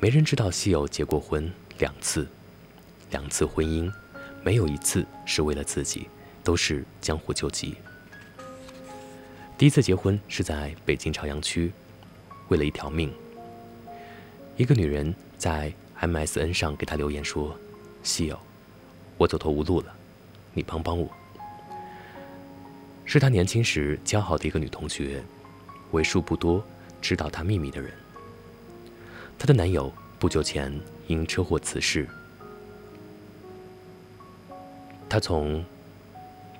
[0.00, 2.26] 没人知道西友结过婚两次，
[3.10, 3.92] 两次婚姻，
[4.42, 6.08] 没有一次是为了自己，
[6.46, 7.74] 都是江湖救急。
[9.58, 11.72] 第一次结婚是在北京朝阳区，
[12.46, 13.12] 为了一条命。
[14.56, 17.58] 一个女人在 MSN 上给他留言说。
[18.04, 18.38] 西友，
[19.18, 19.92] 我走投无路了，
[20.52, 21.10] 你帮帮我。
[23.04, 25.20] 是他年轻时交好的一个女同学，
[25.90, 26.64] 为数不多
[27.02, 27.90] 知道他秘密的人。
[29.36, 30.72] 她的男友不久前
[31.08, 32.06] 因车祸辞世，
[35.08, 35.64] 她从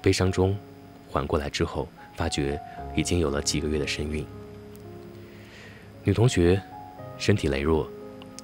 [0.07, 0.57] 悲伤中
[1.11, 2.61] 缓过来之后，发觉
[2.95, 4.25] 已经有了几个月的身孕。
[6.05, 6.62] 女同学
[7.19, 7.90] 身体羸弱，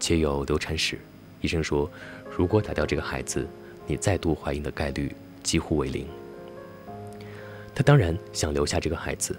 [0.01, 0.99] 且有流产史，
[1.41, 1.89] 医生说。
[2.37, 3.47] 如果打掉这个孩子，
[3.87, 6.05] 你再度怀孕的概率几乎为零。
[7.73, 9.39] 她当然想留下这个孩子。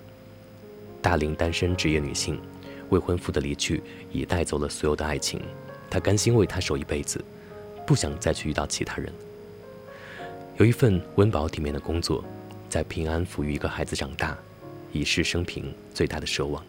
[1.02, 2.40] 大龄单身职业女性，
[2.88, 3.84] 未婚夫的离去
[4.14, 5.42] 已带走了所有的爱情，
[5.90, 7.22] 她甘心为他守一辈子，
[7.86, 9.12] 不想再去遇到其他人。
[10.58, 12.24] 有一份温饱体面的工作，
[12.70, 14.38] 在平安抚育一个孩子长大，
[14.92, 16.64] 已是生平最大的奢望。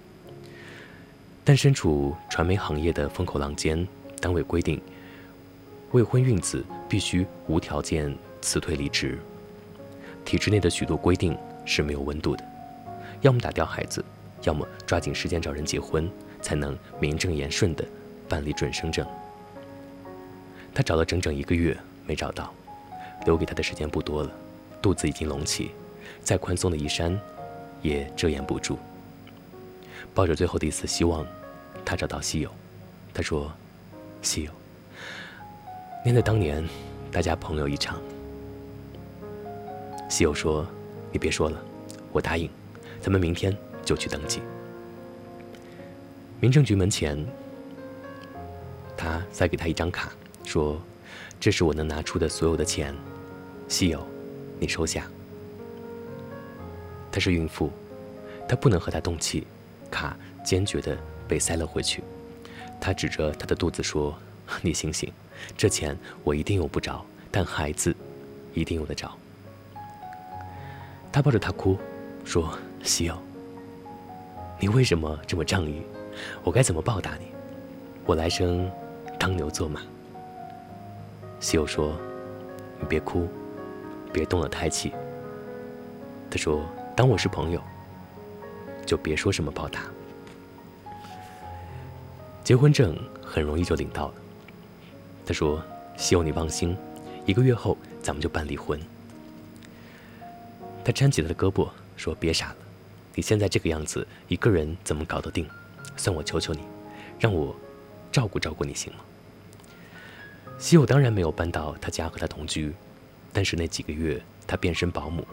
[1.44, 3.86] 但身处传媒行业的风口浪尖，
[4.20, 4.80] 单位规定。
[5.92, 9.18] 未婚孕子必须无条件辞退离职。
[10.24, 12.44] 体制内的许多规定是没有温度的，
[13.20, 14.02] 要么打掉孩子，
[14.44, 17.84] 要么抓紧时间找人结婚，才能名正言顺地
[18.30, 19.06] 办理准生证。
[20.72, 22.52] 他找了整整一个月没找到，
[23.24, 24.30] 留给他的时间不多了，
[24.82, 25.70] 肚子已经隆起，
[26.22, 27.18] 再宽松的衣衫
[27.82, 28.78] 也遮掩不住。
[30.14, 31.26] 抱着最后的一丝希望，
[31.84, 32.50] 他找到西友，
[33.12, 33.50] 他说
[34.22, 34.50] ：“西友。”
[36.04, 36.62] 念在当年，
[37.10, 38.00] 大家朋友一场。
[40.08, 40.66] 西友说
[41.10, 41.60] ：“你别说了，
[42.12, 42.48] 我答应，
[43.00, 44.40] 咱们明天就去登记。”
[46.40, 47.26] 民政局门前，
[48.96, 50.12] 他塞给他一张卡，
[50.44, 50.78] 说
[51.40, 52.94] ：“这是我能拿出的所有的钱，
[53.68, 54.06] 西友，
[54.58, 55.06] 你收下。”
[57.10, 57.70] 她是孕妇，
[58.48, 59.46] 她不能和她动气，
[59.90, 60.96] 卡坚决地
[61.28, 62.02] 被塞了回去。
[62.80, 64.14] 他指着她的肚子说
[64.60, 65.12] ：“你醒醒。”
[65.56, 67.94] 这钱我一定用不着，但孩子
[68.52, 69.10] 一定用得着。
[71.10, 71.78] 他抱着她哭，
[72.24, 73.16] 说：“西友，
[74.60, 75.82] 你为什么这么仗义？
[76.42, 77.26] 我该怎么报答你？
[78.04, 78.70] 我来生
[79.18, 79.80] 当牛做马。”
[81.40, 81.96] 西友说
[82.80, 83.28] ：“你别哭，
[84.14, 84.92] 别动了胎气。”
[86.30, 86.64] 他说
[86.96, 87.60] ：“当我是朋友，
[88.86, 89.82] 就别说什么报答。
[92.42, 94.14] 结婚证很容易就领到了。”
[95.26, 95.62] 他说
[95.98, 96.76] ：“希望你放心，
[97.26, 98.80] 一个月后咱们就办离婚。”
[100.84, 102.56] 他搀起他的胳膊说：“别傻了，
[103.14, 105.48] 你现在这个样子，一个人怎么搞得定？
[105.96, 106.60] 算我求求你，
[107.18, 107.54] 让我
[108.12, 109.00] 照顾照顾你行吗？”
[110.58, 112.72] 西友当然没有搬到他家和他同居，
[113.34, 115.26] 但是那几个月，他变身保姆，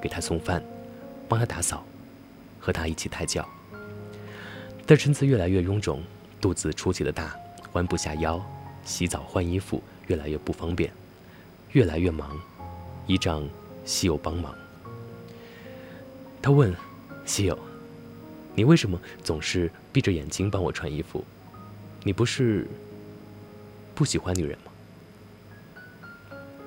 [0.00, 0.64] 给他送饭，
[1.28, 1.84] 帮他打扫，
[2.58, 3.46] 和他一起胎教。
[4.86, 6.02] 但身子越来越臃肿，
[6.40, 7.36] 肚子出奇的大，
[7.72, 8.40] 弯不下腰。
[8.82, 10.90] 洗澡换衣服越来越不方便，
[11.72, 12.40] 越来越忙，
[13.06, 13.46] 依仗
[13.84, 14.54] 西友帮忙。
[16.40, 16.74] 他问
[17.26, 17.58] 西友
[18.56, 21.22] ：“你为什么总是闭着眼睛帮我穿衣服？
[22.02, 22.66] 你不是
[23.94, 24.72] 不喜欢女人吗？”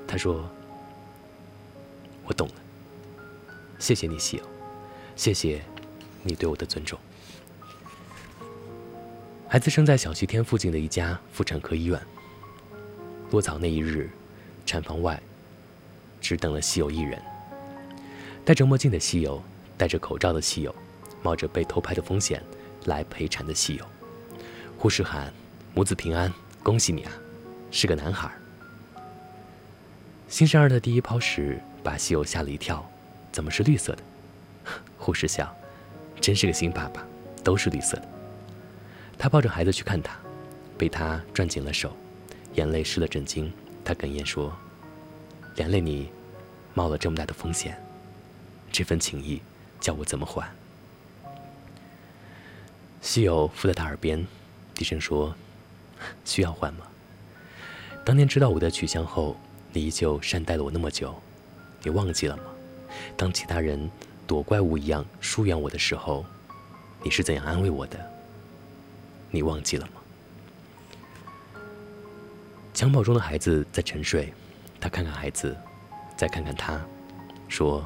[0.08, 0.48] 他说
[2.34, 2.56] ：“我懂了，
[3.78, 4.44] 谢谢你，西友，
[5.16, 5.62] 谢谢
[6.24, 6.98] 你对我的尊重。”
[9.48, 12.02] 孩子生在小西天附近的一家妇产科医院。
[13.30, 14.10] 落早那一日，
[14.66, 15.22] 产房外
[16.20, 17.22] 只等了西友一人。
[18.44, 19.40] 戴着墨镜的西友，
[19.78, 20.74] 戴着口罩的西友，
[21.22, 22.42] 冒着被偷拍的风险
[22.86, 23.86] 来陪产的西友。
[24.76, 25.32] 护士喊
[25.76, 27.12] ：“母子平安，恭喜你啊，
[27.70, 28.32] 是个男孩。”
[30.28, 32.84] 新生儿的第一泡屎把西友吓了一跳，
[33.32, 34.04] 怎么是绿色的？
[34.98, 35.54] 护士笑
[36.22, 37.06] ：“真是个新爸爸，
[37.44, 38.08] 都是绿色的。”
[39.20, 40.18] 他抱着孩子去看他，
[40.78, 41.96] 被他攥紧了手，
[42.54, 43.52] 眼泪湿了枕巾。
[43.84, 44.56] 他哽咽说
[45.58, 46.10] ：“连累你，
[46.74, 47.78] 冒了这么大的风险，
[48.72, 49.42] 这份情谊
[49.82, 50.50] 叫我怎么还？”
[53.02, 54.26] 西友附在他耳边，
[54.74, 55.36] 低声说
[56.24, 56.88] ：“需要还吗？
[58.06, 59.36] 当年知道我的去向后，
[59.74, 61.14] 你依旧善待了我那么久，
[61.84, 62.44] 你忘记了吗？
[63.16, 63.92] 当其他人
[64.26, 66.26] 躲怪物一样疏远我的时候，
[67.04, 68.00] 你是怎样安慰我的？”
[69.30, 69.94] 你忘记了吗？
[72.74, 74.34] 襁褓中的孩子在沉睡，
[74.80, 75.56] 他看看孩子，
[76.16, 76.80] 再看看他，
[77.48, 77.86] 说：“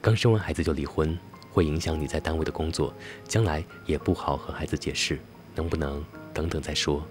[0.00, 1.18] 刚生完孩子就离婚，
[1.50, 2.92] 会影响你在单位的工作，
[3.26, 5.18] 将来也不好和孩子解释，
[5.54, 7.02] 能不能等等再说？”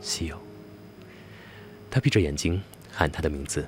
[0.00, 0.38] 西友，
[1.96, 2.60] 他闭着眼睛
[2.92, 3.66] 喊他的名字，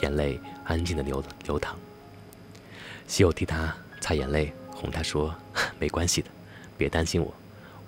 [0.00, 1.76] 眼泪安静的流流淌。
[3.08, 5.34] 西友替他擦眼泪，哄他说
[5.80, 6.28] ：“没关系的，
[6.78, 7.34] 别担心我，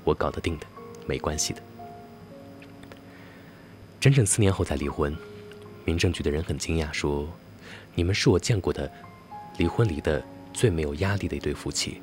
[0.02, 0.66] 我搞得定的，
[1.06, 1.62] 没关系的。”
[4.00, 5.16] 整整四年后才离婚，
[5.84, 7.28] 民政局的人很惊讶，说
[7.94, 8.90] ：“你们是我见过的
[9.56, 10.20] 离婚离的
[10.52, 12.02] 最没有压力的一对夫妻，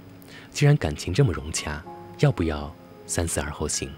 [0.54, 1.84] 既然感情这么融洽，
[2.20, 2.74] 要不要
[3.06, 3.92] 三思而后行？”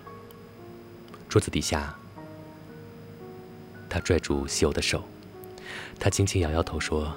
[1.29, 1.95] 桌子底下，
[3.89, 5.03] 他拽住西欧的手，
[5.99, 7.13] 他轻轻摇摇头说：“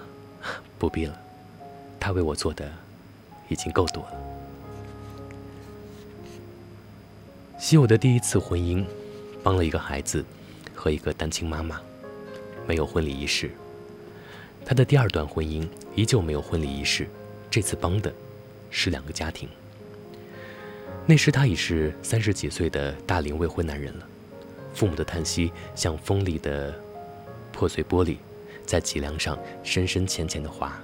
[0.78, 1.20] 不必了，
[1.98, 2.70] 他为我做的
[3.48, 4.12] 已经够多了。”
[7.58, 8.84] 西欧的第一次婚姻，
[9.42, 10.24] 帮了一个孩子。
[10.72, 11.78] 和一个单亲妈妈，
[12.66, 13.50] 没有婚礼仪式。
[14.64, 17.06] 他的第二段婚姻依旧没有婚礼仪式，
[17.50, 18.10] 这次帮的
[18.70, 19.46] 是两个家庭。
[21.04, 24.08] 那时他已是三十几岁的大龄未婚男人了，
[24.72, 26.74] 父母的叹息像锋利的
[27.52, 28.16] 破碎玻璃，
[28.64, 30.78] 在脊梁上深深浅浅的划。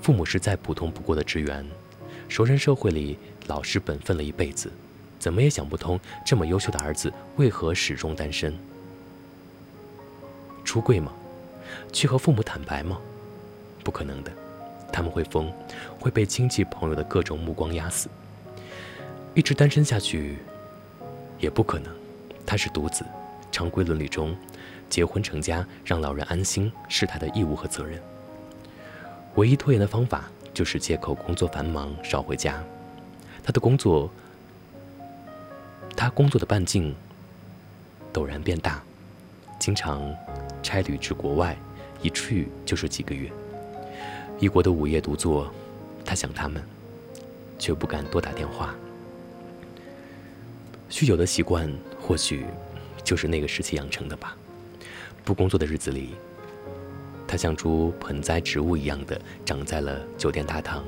[0.00, 1.64] 父母是再普通不过的职员，
[2.28, 4.70] 熟人社会里老实本分了一辈子，
[5.18, 8.56] 怎么也想不通这么优秀的儿子为何始终单身。
[10.64, 11.12] 出柜吗？
[11.92, 13.00] 去和父母坦白吗？
[13.84, 14.32] 不可能的，
[14.92, 15.52] 他们会疯，
[15.98, 18.08] 会被亲戚朋友的各种目光压死。
[19.34, 20.36] 一直单身下去，
[21.38, 22.01] 也不可能。
[22.46, 23.04] 他是独子，
[23.50, 24.36] 常规伦理中，
[24.88, 28.00] 结婚成家让老人安心是他的义务和责任。
[29.36, 32.62] 唯一拖延的方法就是借口工作繁忙少回家。
[33.42, 34.10] 他的工作，
[35.96, 36.94] 他工作的半径
[38.12, 38.82] 陡然变大，
[39.58, 40.14] 经常。
[40.62, 41.56] 差旅至国外，
[42.02, 43.28] 一去就是几个月。
[44.38, 45.52] 异国的午夜独坐，
[46.04, 46.62] 他想他们，
[47.58, 48.72] 却不敢多打电话。
[50.88, 51.68] 酗酒的习惯，
[52.02, 52.44] 或许
[53.04, 54.36] 就是那个时期养成的吧。
[55.24, 56.10] 不工作的日子里，
[57.28, 60.84] 他像株盆栽植物一样的长在了酒店大堂，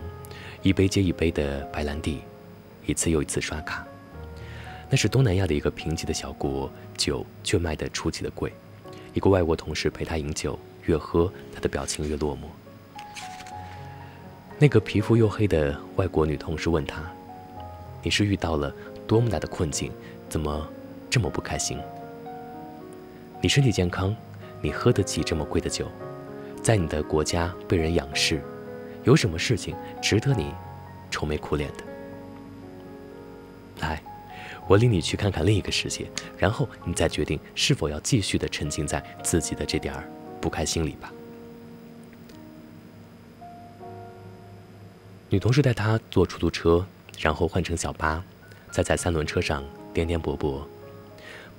[0.61, 2.22] 一杯接一杯的白兰地，
[2.85, 3.87] 一次又一次刷卡。
[4.90, 8.53] 那是东南亚的一个贫瘠的小国，酒却卖得出奇的贵。
[9.12, 12.40] 一个外国同事陪他饮酒，越喝他的表情越落寞。
[14.59, 17.03] 那个皮肤黝黑的外国女同事问他
[18.03, 18.74] ：“你是遇到了
[19.07, 19.92] 多么大的困境，
[20.29, 20.68] 怎么
[21.14, 21.79] 这么不开心？
[23.40, 24.12] 你身体健康，
[24.61, 25.87] 你喝得起这么贵的酒，
[26.61, 28.42] 在你的国家被人仰视，
[29.05, 30.53] 有什么事情值得你
[31.12, 31.85] 愁眉苦脸的？”
[33.79, 34.03] 来。
[34.66, 40.03] 我领你去看看另一个世界，然后你再决定是否要继续的沉浸在自己的这点儿
[40.40, 41.12] 不开心里吧。
[45.29, 46.85] 女同事带他坐出租车，
[47.20, 48.20] 然后换成小巴，
[48.72, 50.61] 再在三轮车上颠颠簸簸。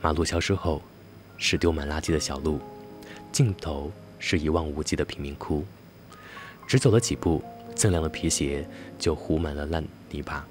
[0.05, 0.83] 马路消失后，
[1.35, 2.59] 是丢满垃圾的小路，
[3.31, 5.65] 尽头是一望无际的贫民窟。
[6.67, 7.43] 只走了几步，
[7.75, 8.63] 锃亮的皮鞋
[8.99, 10.45] 就糊满了烂泥巴。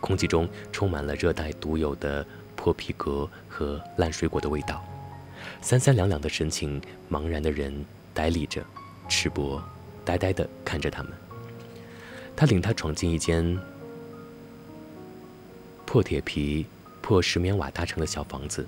[0.00, 4.84] 空气中充满了热带独有的破皮革和烂水果的味道，
[5.62, 8.60] 三三两两的神情，茫然的人呆立着，
[9.08, 9.62] 赤膊，
[10.04, 11.12] 呆呆地看着他们。
[12.34, 13.56] 他领他闯进一间
[15.84, 16.66] 破铁皮、
[17.00, 18.66] 破石棉瓦搭成的小房子，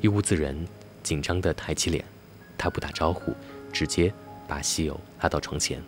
[0.00, 0.66] 一屋子人
[1.02, 2.04] 紧张地抬起脸，
[2.56, 3.34] 他不打招呼，
[3.72, 4.12] 直接
[4.48, 5.82] 把西友拉到床前。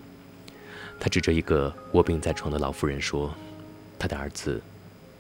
[1.01, 3.35] 他指着一个卧病在床的老妇人说。
[3.99, 4.61] 他的儿子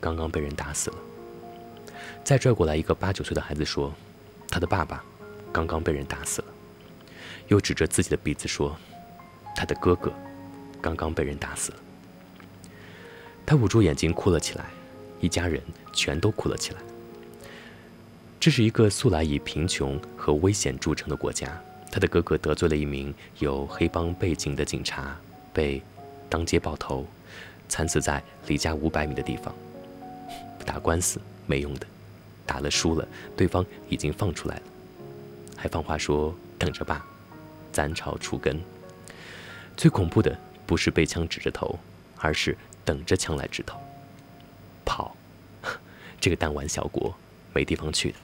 [0.00, 0.96] 刚刚被人打死了。
[2.24, 3.94] 再拽过来一个八九岁的孩子说
[4.50, 5.04] ：“他的爸爸
[5.52, 6.48] 刚刚被人打死了。”
[7.46, 8.76] 又指着自己的鼻子说
[9.54, 10.12] ：“他的哥哥
[10.80, 11.78] 刚刚被人打死了。”
[13.46, 14.64] 他捂住眼睛哭了起来，
[15.20, 15.62] 一家人
[15.92, 16.80] 全都哭了起来。
[18.42, 21.48] 这是一个素来以贫穷和危险著称的国家。
[21.92, 25.16] 他的哥哥得罪了一名有黑帮背景的警察，
[25.52, 25.80] 被
[26.28, 27.06] 当街爆头。
[27.68, 29.54] 惨死在离家五百米的地方。
[30.66, 31.86] 打官司没用的，
[32.44, 34.62] 打了输了，对方已经放出来了，
[35.56, 37.06] 还放话说等着吧，
[37.72, 38.60] 斩草除根。
[39.76, 40.36] 最恐怖的
[40.66, 41.78] 不是被枪指着头，
[42.18, 43.78] 而是等着枪来指头。
[44.84, 45.16] 跑，
[46.20, 47.14] 这个弹丸小国
[47.54, 48.16] 没地方去的，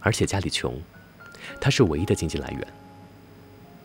[0.00, 0.80] 而且家里穷，
[1.60, 2.66] 他是唯一的经济来源。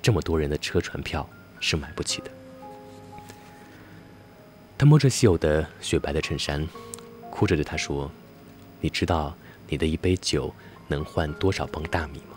[0.02, 1.28] 这么多人的车船票
[1.60, 2.32] 是买不起的。
[4.78, 6.68] 他摸着稀有的雪白的衬衫，
[7.30, 8.12] 哭着对他说
[8.82, 9.36] ：“你知道，
[9.68, 10.54] 你的一杯酒
[10.88, 12.36] 能换多少磅大米吗？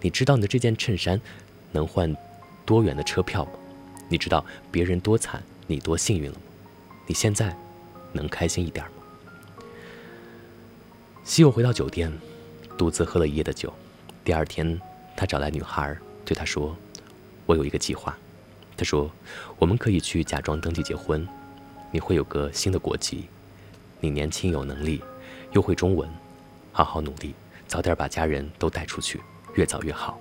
[0.00, 1.20] 你知道你的这件衬衫
[1.72, 2.14] 能换
[2.66, 3.52] 多远的车票吗？
[4.08, 6.42] 你知道别人多惨，你多幸运了吗？
[7.06, 7.56] 你现在
[8.12, 8.92] 能开心一点吗？
[11.24, 12.12] 西友回到酒店，
[12.78, 13.70] 独自喝了一夜的酒。
[14.24, 14.80] 第二天，
[15.16, 16.74] 他找来女孩，对她说
[17.44, 18.16] ：“我有一个计划。”
[18.76, 19.10] 他说
[19.58, 21.26] ：“我们可以去假装登记结婚，
[21.90, 23.26] 你会有个新的国籍。
[24.00, 25.02] 你年轻有能力，
[25.50, 26.08] 又会中文，
[26.70, 27.34] 好好努力，
[27.66, 29.20] 早点把家人都带出去，
[29.54, 30.16] 越早越好。”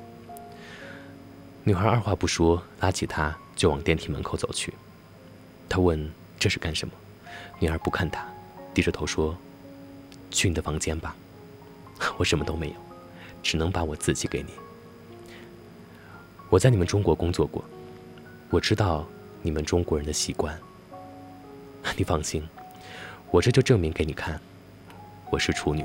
[1.64, 4.74] 女孩二话不说，拉起他就往电梯门口走去。
[5.70, 6.94] 他问：“这是干什么？”
[7.60, 8.26] 女孩不看他，
[8.74, 9.38] 低着头说
[10.32, 11.16] ：“去你的房间吧，
[12.18, 12.76] 我什么都没有，
[13.42, 14.52] 只能把我自己给你。
[16.50, 17.64] 我在你们中国工作过。”
[18.50, 19.06] 我知道
[19.42, 20.58] 你们中国人的习惯，
[21.98, 22.42] 你放心，
[23.30, 24.40] 我这就证明给你看，
[25.30, 25.84] 我是处女。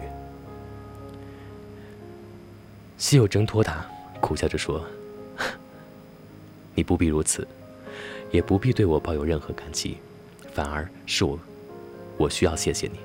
[2.97, 3.85] 西柚挣脱他，
[4.21, 4.81] 苦笑着说
[6.77, 7.45] ：“你不必如此，
[8.31, 9.97] 也不必对我抱有任何感激，
[10.53, 11.37] 反而是我，
[12.17, 13.01] 我需要谢谢你。”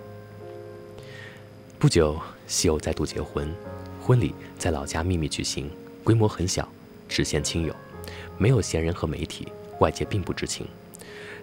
[1.79, 3.53] 不久，西友再度结婚，
[4.01, 5.69] 婚礼在老家秘密举行，
[6.03, 6.67] 规模很小，
[7.09, 7.75] 只限亲友。
[8.37, 10.65] 没有闲人和媒体，外界并不知情，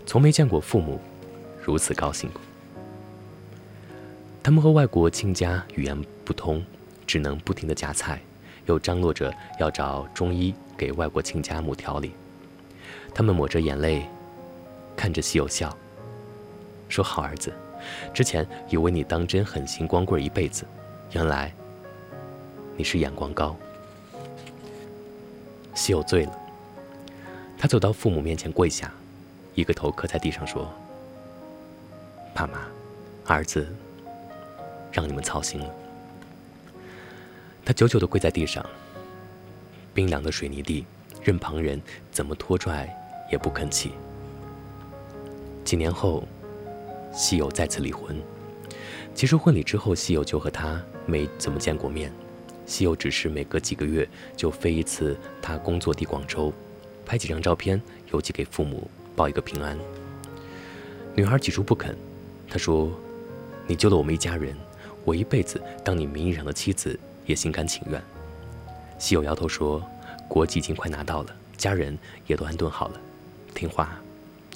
[0.06, 0.98] 从没见过父母
[1.62, 2.40] 如此高兴过。
[4.42, 6.64] 他们和外国亲家语言不通，
[7.06, 8.20] 只能不停地夹菜，
[8.64, 12.12] 又张罗着要找中医给外国亲家母调理。
[13.14, 14.06] 他们抹着眼泪，
[14.96, 15.76] 看着西友笑，
[16.88, 17.52] 说：“好儿子，
[18.12, 20.64] 之前以为你当真狠心光棍一辈子，
[21.14, 21.52] 原来
[22.76, 23.56] 你是眼光高。”
[25.74, 26.38] 西友醉了。
[27.56, 28.92] 他走到父母面前跪下，
[29.54, 30.70] 一个头磕在地上说
[32.34, 32.60] ：“爸妈，
[33.26, 33.66] 儿子
[34.92, 35.74] 让你们操心了。”
[37.64, 38.64] 他久久地跪在地上，
[39.94, 40.84] 冰凉的水泥地，
[41.22, 42.94] 任旁人怎么拖拽
[43.32, 43.92] 也不肯起。
[45.64, 46.24] 几年后，
[47.14, 48.20] 西友再次离婚。
[49.14, 52.12] 其实婚礼之后，西友就和他没怎么见过面。
[52.66, 56.52] 西友只是每隔几个月就飞一次他工作地广州。
[57.06, 57.80] 拍几张照片
[58.12, 59.78] 邮寄给父母，报一个平安。
[61.14, 61.94] 女孩起初不肯，
[62.48, 62.90] 她说
[63.68, 64.56] ：“你救了我们一家人，
[65.04, 68.02] 我一辈子当你名义上的妻子也心甘情愿。”
[68.98, 69.84] 西友摇头说
[70.26, 73.00] ：“国籍已经快拿到了，家人也都安顿好了，
[73.54, 74.00] 听话，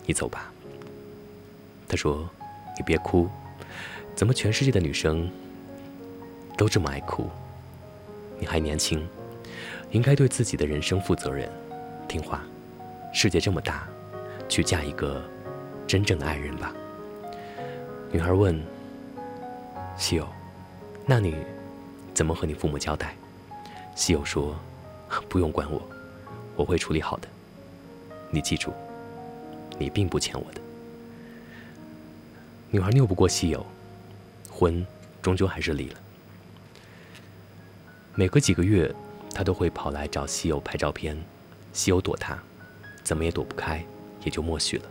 [0.06, 0.50] 你走吧。”
[1.86, 2.26] 他说
[2.78, 3.28] ：“你别哭，
[4.14, 5.30] 怎么全世界的女生
[6.58, 7.30] 都这么爱哭？
[8.36, 9.06] 你还年轻，
[9.92, 11.48] 应该对自己的人生负责任。”
[12.08, 12.42] 听话，
[13.14, 13.86] 世界这么大，
[14.48, 15.22] 去嫁一个
[15.86, 16.74] 真正的爱人吧。
[18.10, 18.60] 女孩问
[19.96, 20.26] ：“西友，
[21.06, 21.36] 那你
[22.12, 23.14] 怎么和你父母交代？”
[23.94, 24.58] 西友说
[25.28, 25.80] ：“不用管我，
[26.56, 27.28] 我会处理好的。
[28.30, 28.72] 你记住，
[29.78, 30.60] 你并不欠我的。”
[32.70, 33.64] 女孩拗不过西友，
[34.50, 34.84] 婚
[35.22, 35.94] 终究还是离了。
[38.18, 38.92] 每隔几个月，
[39.32, 41.16] 他都会跑来找西友拍照片。
[41.72, 42.36] 西游躲他，
[43.04, 43.80] 怎么也躲不开，
[44.24, 44.84] 也就默许了。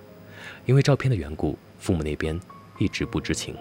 [0.65, 2.39] 因为照片的缘故，父母那边
[2.77, 3.53] 一直不知情。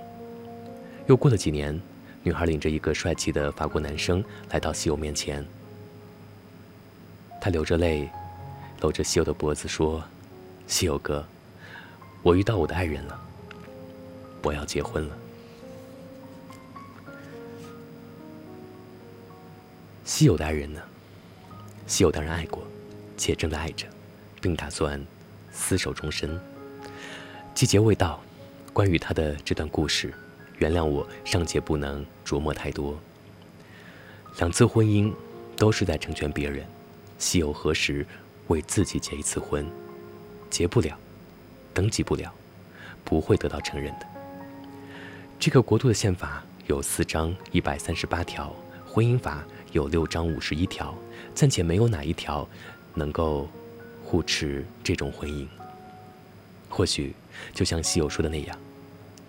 [1.09, 1.77] 又过了几年，
[2.23, 5.45] 女孩领着一个帅气的法国男生来到西游面前，
[7.41, 8.09] 他流着泪，
[8.83, 10.01] 搂着西游的脖子说
[10.69, 11.27] ：“西游哥，
[12.23, 13.21] 我遇到我的爱人了，
[14.45, 15.19] 我要结婚了。”
[20.07, 20.81] 稀有的爱人呢？
[21.89, 22.65] 稀有当然爱过。
[23.17, 23.87] 且正在爱着，
[24.41, 25.05] 并打算
[25.53, 26.39] 厮守终身。
[27.55, 28.23] 季节未到，
[28.73, 30.15] 关于他的这段故事，
[30.59, 32.97] 原谅我尚且不能琢磨太多。
[34.39, 35.13] 两次婚姻
[35.57, 36.65] 都是在成全别人，
[37.19, 38.07] 稀有何时
[38.49, 39.67] 为自己结一次婚？
[40.51, 40.97] 结不了，
[41.75, 42.33] 登记不了，
[43.03, 44.07] 不会得到承认的。
[45.41, 48.55] 这个国度的宪法有四章一百三十八条，
[48.87, 49.43] 婚姻法
[49.77, 50.95] 有六章五十一条，
[51.35, 52.49] 暂且没有哪一条。
[52.99, 53.47] 能够
[54.03, 55.47] 护持这种婚姻，
[56.71, 57.15] 或许
[57.53, 58.59] 就像西游说的那样，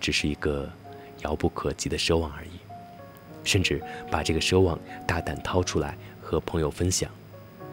[0.00, 0.66] 只是一个
[1.20, 2.52] 遥不可及的奢望而已。
[3.44, 7.10] 甚至把这个奢望大胆掏出来和朋友分享，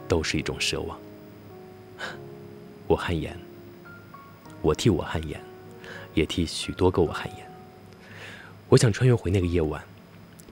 [0.06, 1.00] 都是一种奢望。
[2.88, 3.34] 我汗颜，
[4.62, 5.40] 我替我汗颜，
[6.14, 7.48] 也替许多个我汗颜。
[8.68, 9.82] 我想穿越回那个夜晚，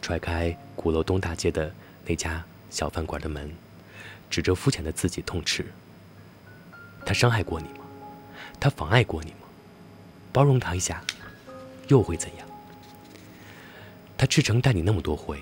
[0.02, 1.70] 踹开鼓楼东大街的
[2.06, 3.54] 那家小饭馆的门。
[4.30, 5.64] 指着肤浅的自己痛斥
[7.06, 7.86] ：“他伤害过你吗？
[8.60, 9.48] 他妨碍过你吗？
[10.32, 11.04] 包容他一下，
[11.88, 12.48] 又会怎样？
[14.18, 15.40] 他赤诚待你那么多回，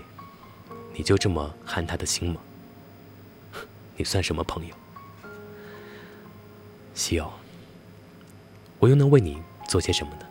[0.94, 2.42] 你就这么寒他的心吗？
[3.96, 4.76] 你算什么朋友？
[6.94, 7.32] 西游，
[8.78, 10.26] 我又能为你做些什么呢？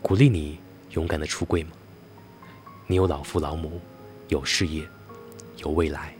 [0.00, 0.60] 鼓励你
[0.90, 1.72] 勇敢的出柜吗？
[2.86, 3.80] 你有老父老母，
[4.28, 4.88] 有事业，
[5.60, 6.14] 有未来，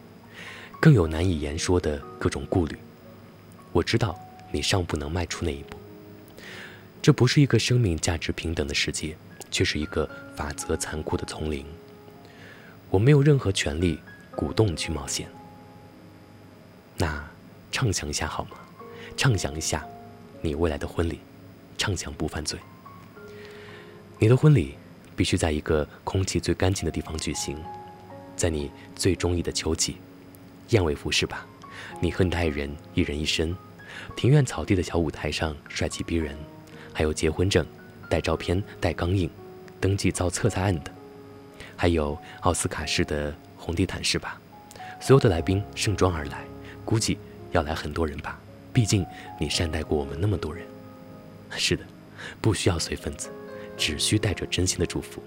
[0.81, 2.79] 更有难以言说的各种顾虑。
[3.73, 4.19] 我知道
[4.51, 5.77] 你尚不能迈出那一步。
[7.03, 9.17] 这不是一个生命价值平等的世界，
[9.51, 11.65] 却是一个法则残酷的丛林。
[12.91, 13.99] 我没有任何权利
[14.37, 15.29] 鼓动你去冒险。
[16.97, 17.25] 那
[17.73, 18.57] 畅想一下好吗？
[19.17, 19.87] 畅想一下
[20.43, 21.21] 你未来的婚礼，
[21.79, 22.59] 畅想不犯罪。
[24.19, 24.75] 你的婚礼。
[25.17, 27.55] 必须在一个空气最干净的地方举行，
[28.41, 29.99] 在你最中意的秋季，
[30.71, 31.47] 燕尾服是吧？
[32.01, 33.55] 你和你的爱人一人一身，
[34.17, 36.35] 庭院草地的小舞台上帅气逼人，
[36.91, 37.67] 还有结婚证，
[38.09, 39.29] 带照片带钢印，
[39.79, 40.91] 登记造册在案的，
[41.77, 44.41] 还有奥斯卡式的红地毯是吧？
[45.03, 46.43] 所有的来宾盛装而来，
[46.83, 47.19] 估计
[47.53, 48.41] 要来很多人吧？
[48.73, 49.05] 毕竟
[49.39, 50.67] 你善待过我们那么多人。
[51.59, 51.85] 是的，
[52.41, 53.29] 不需要随份子。
[53.77, 55.23] 只需带着真心的祝福，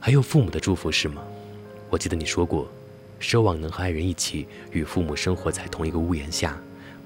[0.00, 1.22] 还有父母的祝福是吗？
[1.90, 2.70] 我记得你说过，
[3.20, 6.56] 奢望能和爱人一起与父母生活在同一个屋檐下，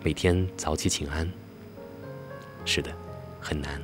[0.03, 1.29] 每天早起请安。
[2.67, 2.95] 是的，
[3.41, 3.81] 很难，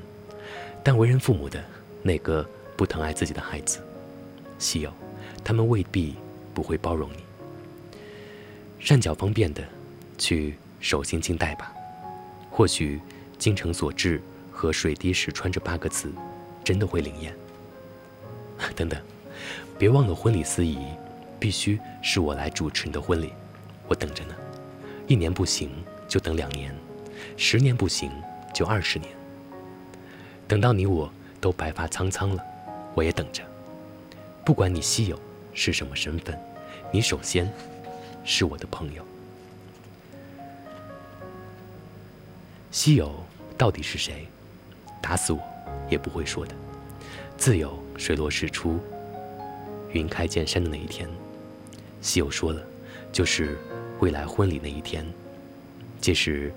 [0.84, 1.64] 但为人父母的
[2.02, 2.46] 那个
[2.76, 3.80] 不疼爱自己的孩子，
[4.58, 4.92] 稀有，
[5.42, 6.14] 他们未必
[6.52, 7.24] 不会包容你。
[8.78, 9.64] 善巧方便的，
[10.18, 11.72] 去手心静待吧，
[12.50, 13.00] 或许
[13.38, 14.20] 精诚所至。
[14.52, 16.12] 和水滴石穿这八个字，
[16.62, 17.34] 真的会灵验。
[18.76, 19.00] 等等，
[19.80, 20.78] 别忘了婚礼司仪，
[21.38, 23.32] 必须是我来主持你的婚礼，
[23.88, 24.34] 我等着呢。
[25.06, 25.70] 一年不行
[26.06, 26.76] 就等两年，
[27.34, 28.12] 十年不行
[28.52, 29.10] 就二十年。
[30.46, 31.10] 等到你我
[31.40, 32.44] 都白发苍苍了，
[32.94, 33.42] 我也等着。
[34.44, 35.18] 不管你稀有
[35.54, 36.38] 是什么身份，
[36.92, 37.50] 你首先
[38.22, 39.02] 是我的朋友。
[42.70, 43.14] 稀有
[43.56, 44.28] 到底是谁？
[45.00, 45.40] 打死我
[45.88, 46.54] 也不会说的。
[47.38, 48.78] 自有水落石出、
[49.92, 51.08] 云开见山的那一天。
[52.00, 52.62] 西友说了，
[53.12, 53.58] 就是
[54.00, 55.06] 未来婚礼那一天。
[56.00, 56.52] 届时，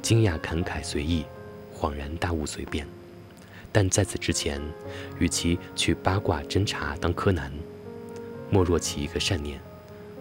[0.00, 1.24] 惊讶感慨随意，
[1.76, 2.86] 恍然大悟随便。
[3.72, 4.60] 但在此之前，
[5.18, 7.52] 与其去八卦侦查当柯南，
[8.50, 9.60] 莫若起一个善念，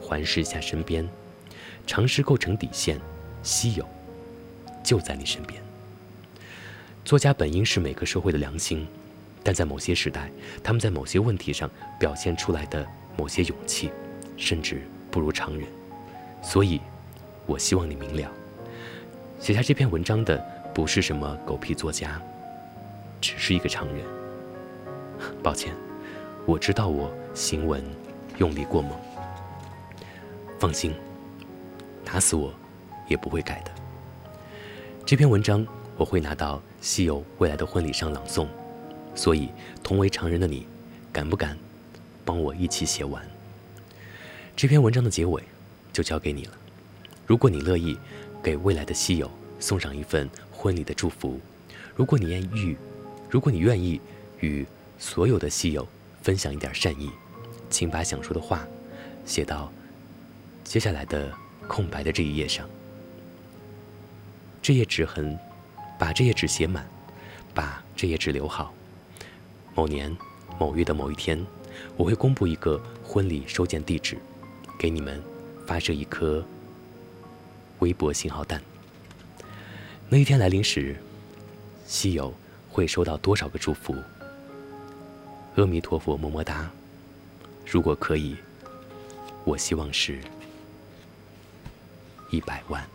[0.02, 1.08] 环视一下身边，
[1.88, 3.00] 尝试构成底线。
[3.42, 3.88] 稀有，
[4.84, 5.64] 就在你身边。
[7.06, 8.86] 作家本应是每个社会的良心，
[9.44, 10.30] 但在某些时代，
[10.64, 11.70] 他们在某些问题上
[12.00, 12.86] 表现出来的
[13.18, 13.92] 某些勇气，
[14.38, 15.68] 甚至不如常人。
[16.42, 16.80] 所以，
[17.46, 18.30] 我希望你明了，
[19.40, 20.38] 写下这篇文章的
[20.74, 22.22] 不是什么狗屁作家，
[23.20, 24.06] 只是一个常人。
[25.44, 25.74] 抱歉，
[26.46, 27.84] 我知道我行文
[28.38, 28.92] 用力过猛。
[30.60, 30.94] 放心，
[32.04, 32.54] 打死我
[33.08, 33.72] 也不会改的。
[35.06, 35.66] 这篇文章。
[36.00, 38.48] 我会拿到西游未来的婚礼上朗诵，
[39.20, 39.50] 所以
[39.84, 40.66] 同为常人的你，
[41.12, 41.58] 敢不敢
[42.24, 43.22] 帮我一起写完
[44.56, 45.44] 这篇文章的结尾？
[45.92, 46.54] 就交给你了。
[47.28, 48.00] 如果你乐意
[48.42, 51.38] 给未来的西友送上一份婚礼的祝福，
[51.98, 52.78] 如果你愿意，
[53.30, 54.00] 如果你愿意
[54.40, 54.66] 与
[54.98, 55.86] 所有的西友
[56.22, 57.10] 分享一点善意，
[57.70, 58.66] 请把想说的话
[59.26, 59.70] 写到
[60.64, 61.30] 接下来的
[61.68, 62.66] 空白的这一页上。
[64.62, 65.38] 这页纸很。
[65.98, 66.88] 把这页纸写满，
[67.54, 68.74] 把这页纸留好。
[69.80, 70.14] 某年
[70.60, 71.42] 某月的某一天，
[71.96, 74.18] 我会公布一个婚礼收件地址，
[74.78, 75.24] 给你们
[75.66, 76.44] 发射一颗
[77.80, 78.62] 微博信号弹。
[80.10, 80.98] 那一天来临时，
[81.86, 82.34] 西友
[82.70, 83.96] 会收到多少个祝福？
[85.56, 86.70] 阿弥陀佛，么么哒。
[87.66, 88.36] 如果可以，
[89.46, 90.20] 我希望是
[92.32, 92.86] 一百万。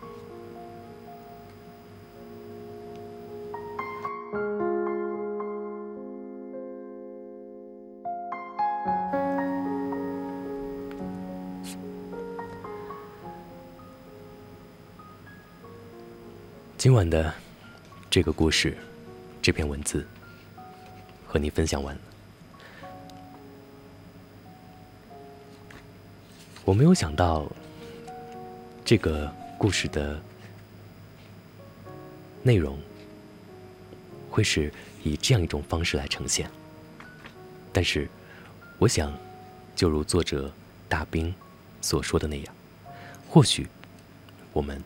[16.85, 17.33] 今晚的
[18.11, 18.77] 这个故事，
[19.41, 20.07] 这篇文字
[21.27, 21.99] 和你分享完。
[26.63, 27.51] 我没有想到
[28.85, 30.21] 这个故事的
[32.43, 32.79] 内容
[34.31, 34.71] 会是
[35.03, 36.51] 以这样一种方式来呈现，
[37.73, 38.07] 但是
[38.77, 39.11] 我想，
[39.75, 40.53] 就如作者
[40.87, 41.35] 大兵
[41.81, 42.55] 所说的那样，
[43.31, 43.67] 或许
[44.53, 44.85] 我们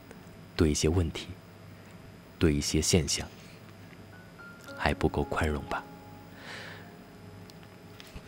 [0.54, 1.26] 对一些问题。
[2.38, 3.26] 对一些现象
[4.76, 5.82] 还不够宽容吧？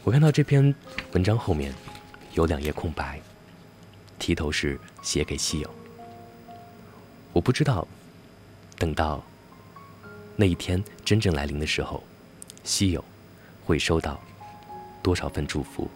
[0.03, 0.75] 我看到这篇
[1.13, 1.73] 文章后面
[2.35, 3.21] 有两页空白，
[4.19, 5.71] 题头是写给西友。
[7.33, 7.87] 我不知道，
[8.77, 9.23] 等到
[10.37, 12.03] 那一天真正来临的时候，
[12.65, 13.05] 西友
[13.65, 14.21] 会收到
[15.03, 15.89] 多少份祝福。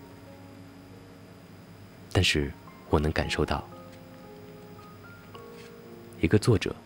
[2.13, 2.53] 但是
[2.91, 3.67] 我能感受到，
[6.21, 6.77] 一个作者，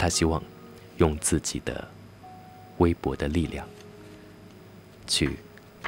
[0.00, 0.42] 他希望
[0.96, 1.86] 用自己的
[2.78, 3.68] 微薄的力量，
[5.06, 5.36] 去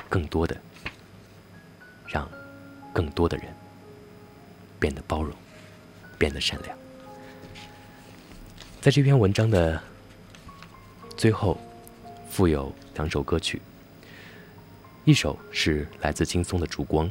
[0.06, 0.54] 更多的
[2.06, 2.30] 让
[2.92, 3.46] 更多的人
[4.78, 5.34] 变得包容，
[6.18, 6.76] 变得善良。
[8.82, 9.82] 在这篇文章的
[11.16, 11.58] 最后，
[12.28, 13.62] 附有两首歌曲，
[15.06, 17.06] 一首是来自轻松的《烛光》。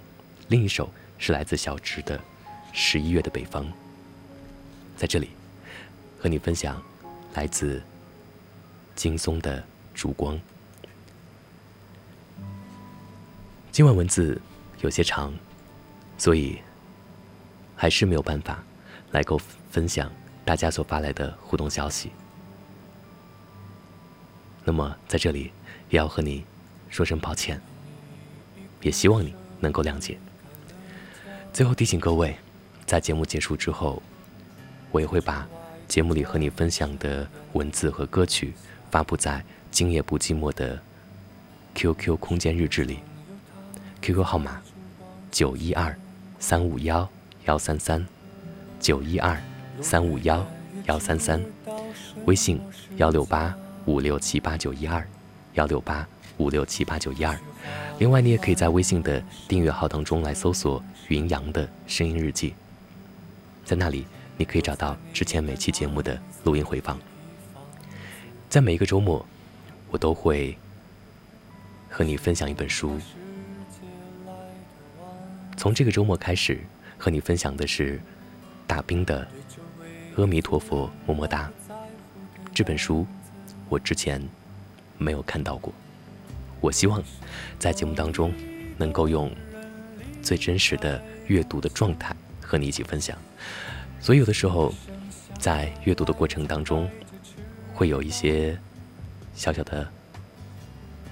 [0.50, 0.88] 另一首
[1.18, 2.16] 是来自小池的
[2.72, 3.66] 《十一月的北方》，
[4.96, 5.30] 在这里
[6.20, 6.80] 和你分享
[7.34, 7.82] 来自
[8.96, 9.60] 金松的
[9.94, 10.36] 《烛光》。
[13.72, 14.40] 今晚文字
[14.82, 15.34] 有些长，
[16.18, 16.60] 所以
[17.76, 18.62] 还是没有办法
[19.12, 20.12] 来够分享
[20.44, 22.12] 大家所发来的互动消息。
[24.64, 25.52] 那么在这里
[25.90, 26.44] 也要和你
[26.90, 27.60] 说声抱歉，
[28.82, 30.20] 也希望你能够谅解。
[31.54, 32.36] 最后提醒各位，
[32.86, 34.04] 在节目结束之后，
[34.92, 35.48] 我也会把
[35.92, 38.54] 节目里和你分享的文字和歌曲
[38.90, 40.82] 发布在“今夜不寂寞”的
[41.76, 43.00] QQ 空间日志里。
[44.02, 44.62] QQ 号码：
[45.32, 45.94] 九一二
[46.40, 47.06] 三五幺
[47.44, 48.08] 幺三三，
[48.80, 49.38] 九一二
[49.82, 50.48] 三五幺
[50.86, 51.44] 幺三三。
[52.24, 52.62] 微信：
[52.96, 53.54] 幺六八
[53.86, 55.06] 五六七八九一二，
[55.56, 57.38] 幺六八五六七八九一二。
[58.00, 62.54] 另外，你也可以在微信的订阅号当中来搜索“云阳的声音日记”，
[63.66, 64.06] 在那里
[64.42, 67.00] 你可以找到之前每期节目的录音回放。
[68.50, 69.24] 在每一个周末，
[69.92, 70.58] 我都会
[71.88, 73.00] 和你分享一本书。
[75.56, 76.60] 从这个周末开始，
[76.98, 78.02] 和你分享的是
[78.66, 79.28] 大兵的
[80.20, 81.52] 《阿弥陀佛么么哒》
[82.52, 83.06] 这本书，
[83.70, 84.20] 我之前
[84.98, 85.72] 没有看到过。
[86.62, 87.00] 我希望
[87.60, 88.34] 在节目当中
[88.76, 89.32] 能够用
[90.24, 93.16] 最真实的阅读的状态和你一起分享。
[94.02, 94.74] 所以有的时候
[95.38, 96.90] 在阅读的过程当中
[97.74, 98.60] 会有一些
[99.36, 99.88] 小小的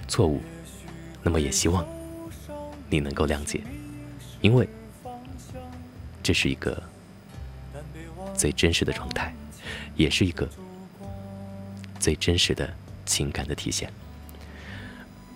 [0.08, 0.42] 错误，
[1.22, 1.86] 那么也希望
[2.88, 3.62] 你能够谅解，
[4.40, 4.68] 因为
[6.20, 6.82] 这是一个
[8.34, 9.32] 最真实的状态，
[9.94, 10.48] 也是一个
[12.00, 12.68] 最真实的
[13.06, 13.90] 情感的体现。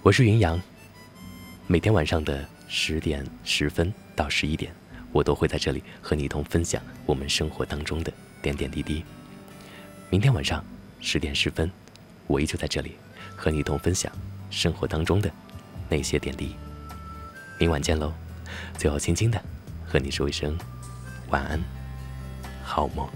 [0.02, 0.60] 我是云阳，
[1.68, 4.74] 每天晚上的十点十分到十一点，
[5.14, 8.12] 我都会在这里和你一同分享我们生活当中的
[8.42, 9.04] 点点滴滴。
[10.10, 10.62] 明天晚上
[11.00, 11.70] 十点十分，
[12.26, 12.96] 我依旧在这里
[13.36, 14.10] 和你一同分享
[14.50, 15.30] 生活当中的
[15.88, 16.56] 那些点滴。
[17.60, 18.12] 明晚见喽！
[18.76, 19.40] 最后，轻轻的
[19.86, 20.58] 和你说一声
[21.28, 21.62] 晚安，
[22.64, 23.08] 好梦。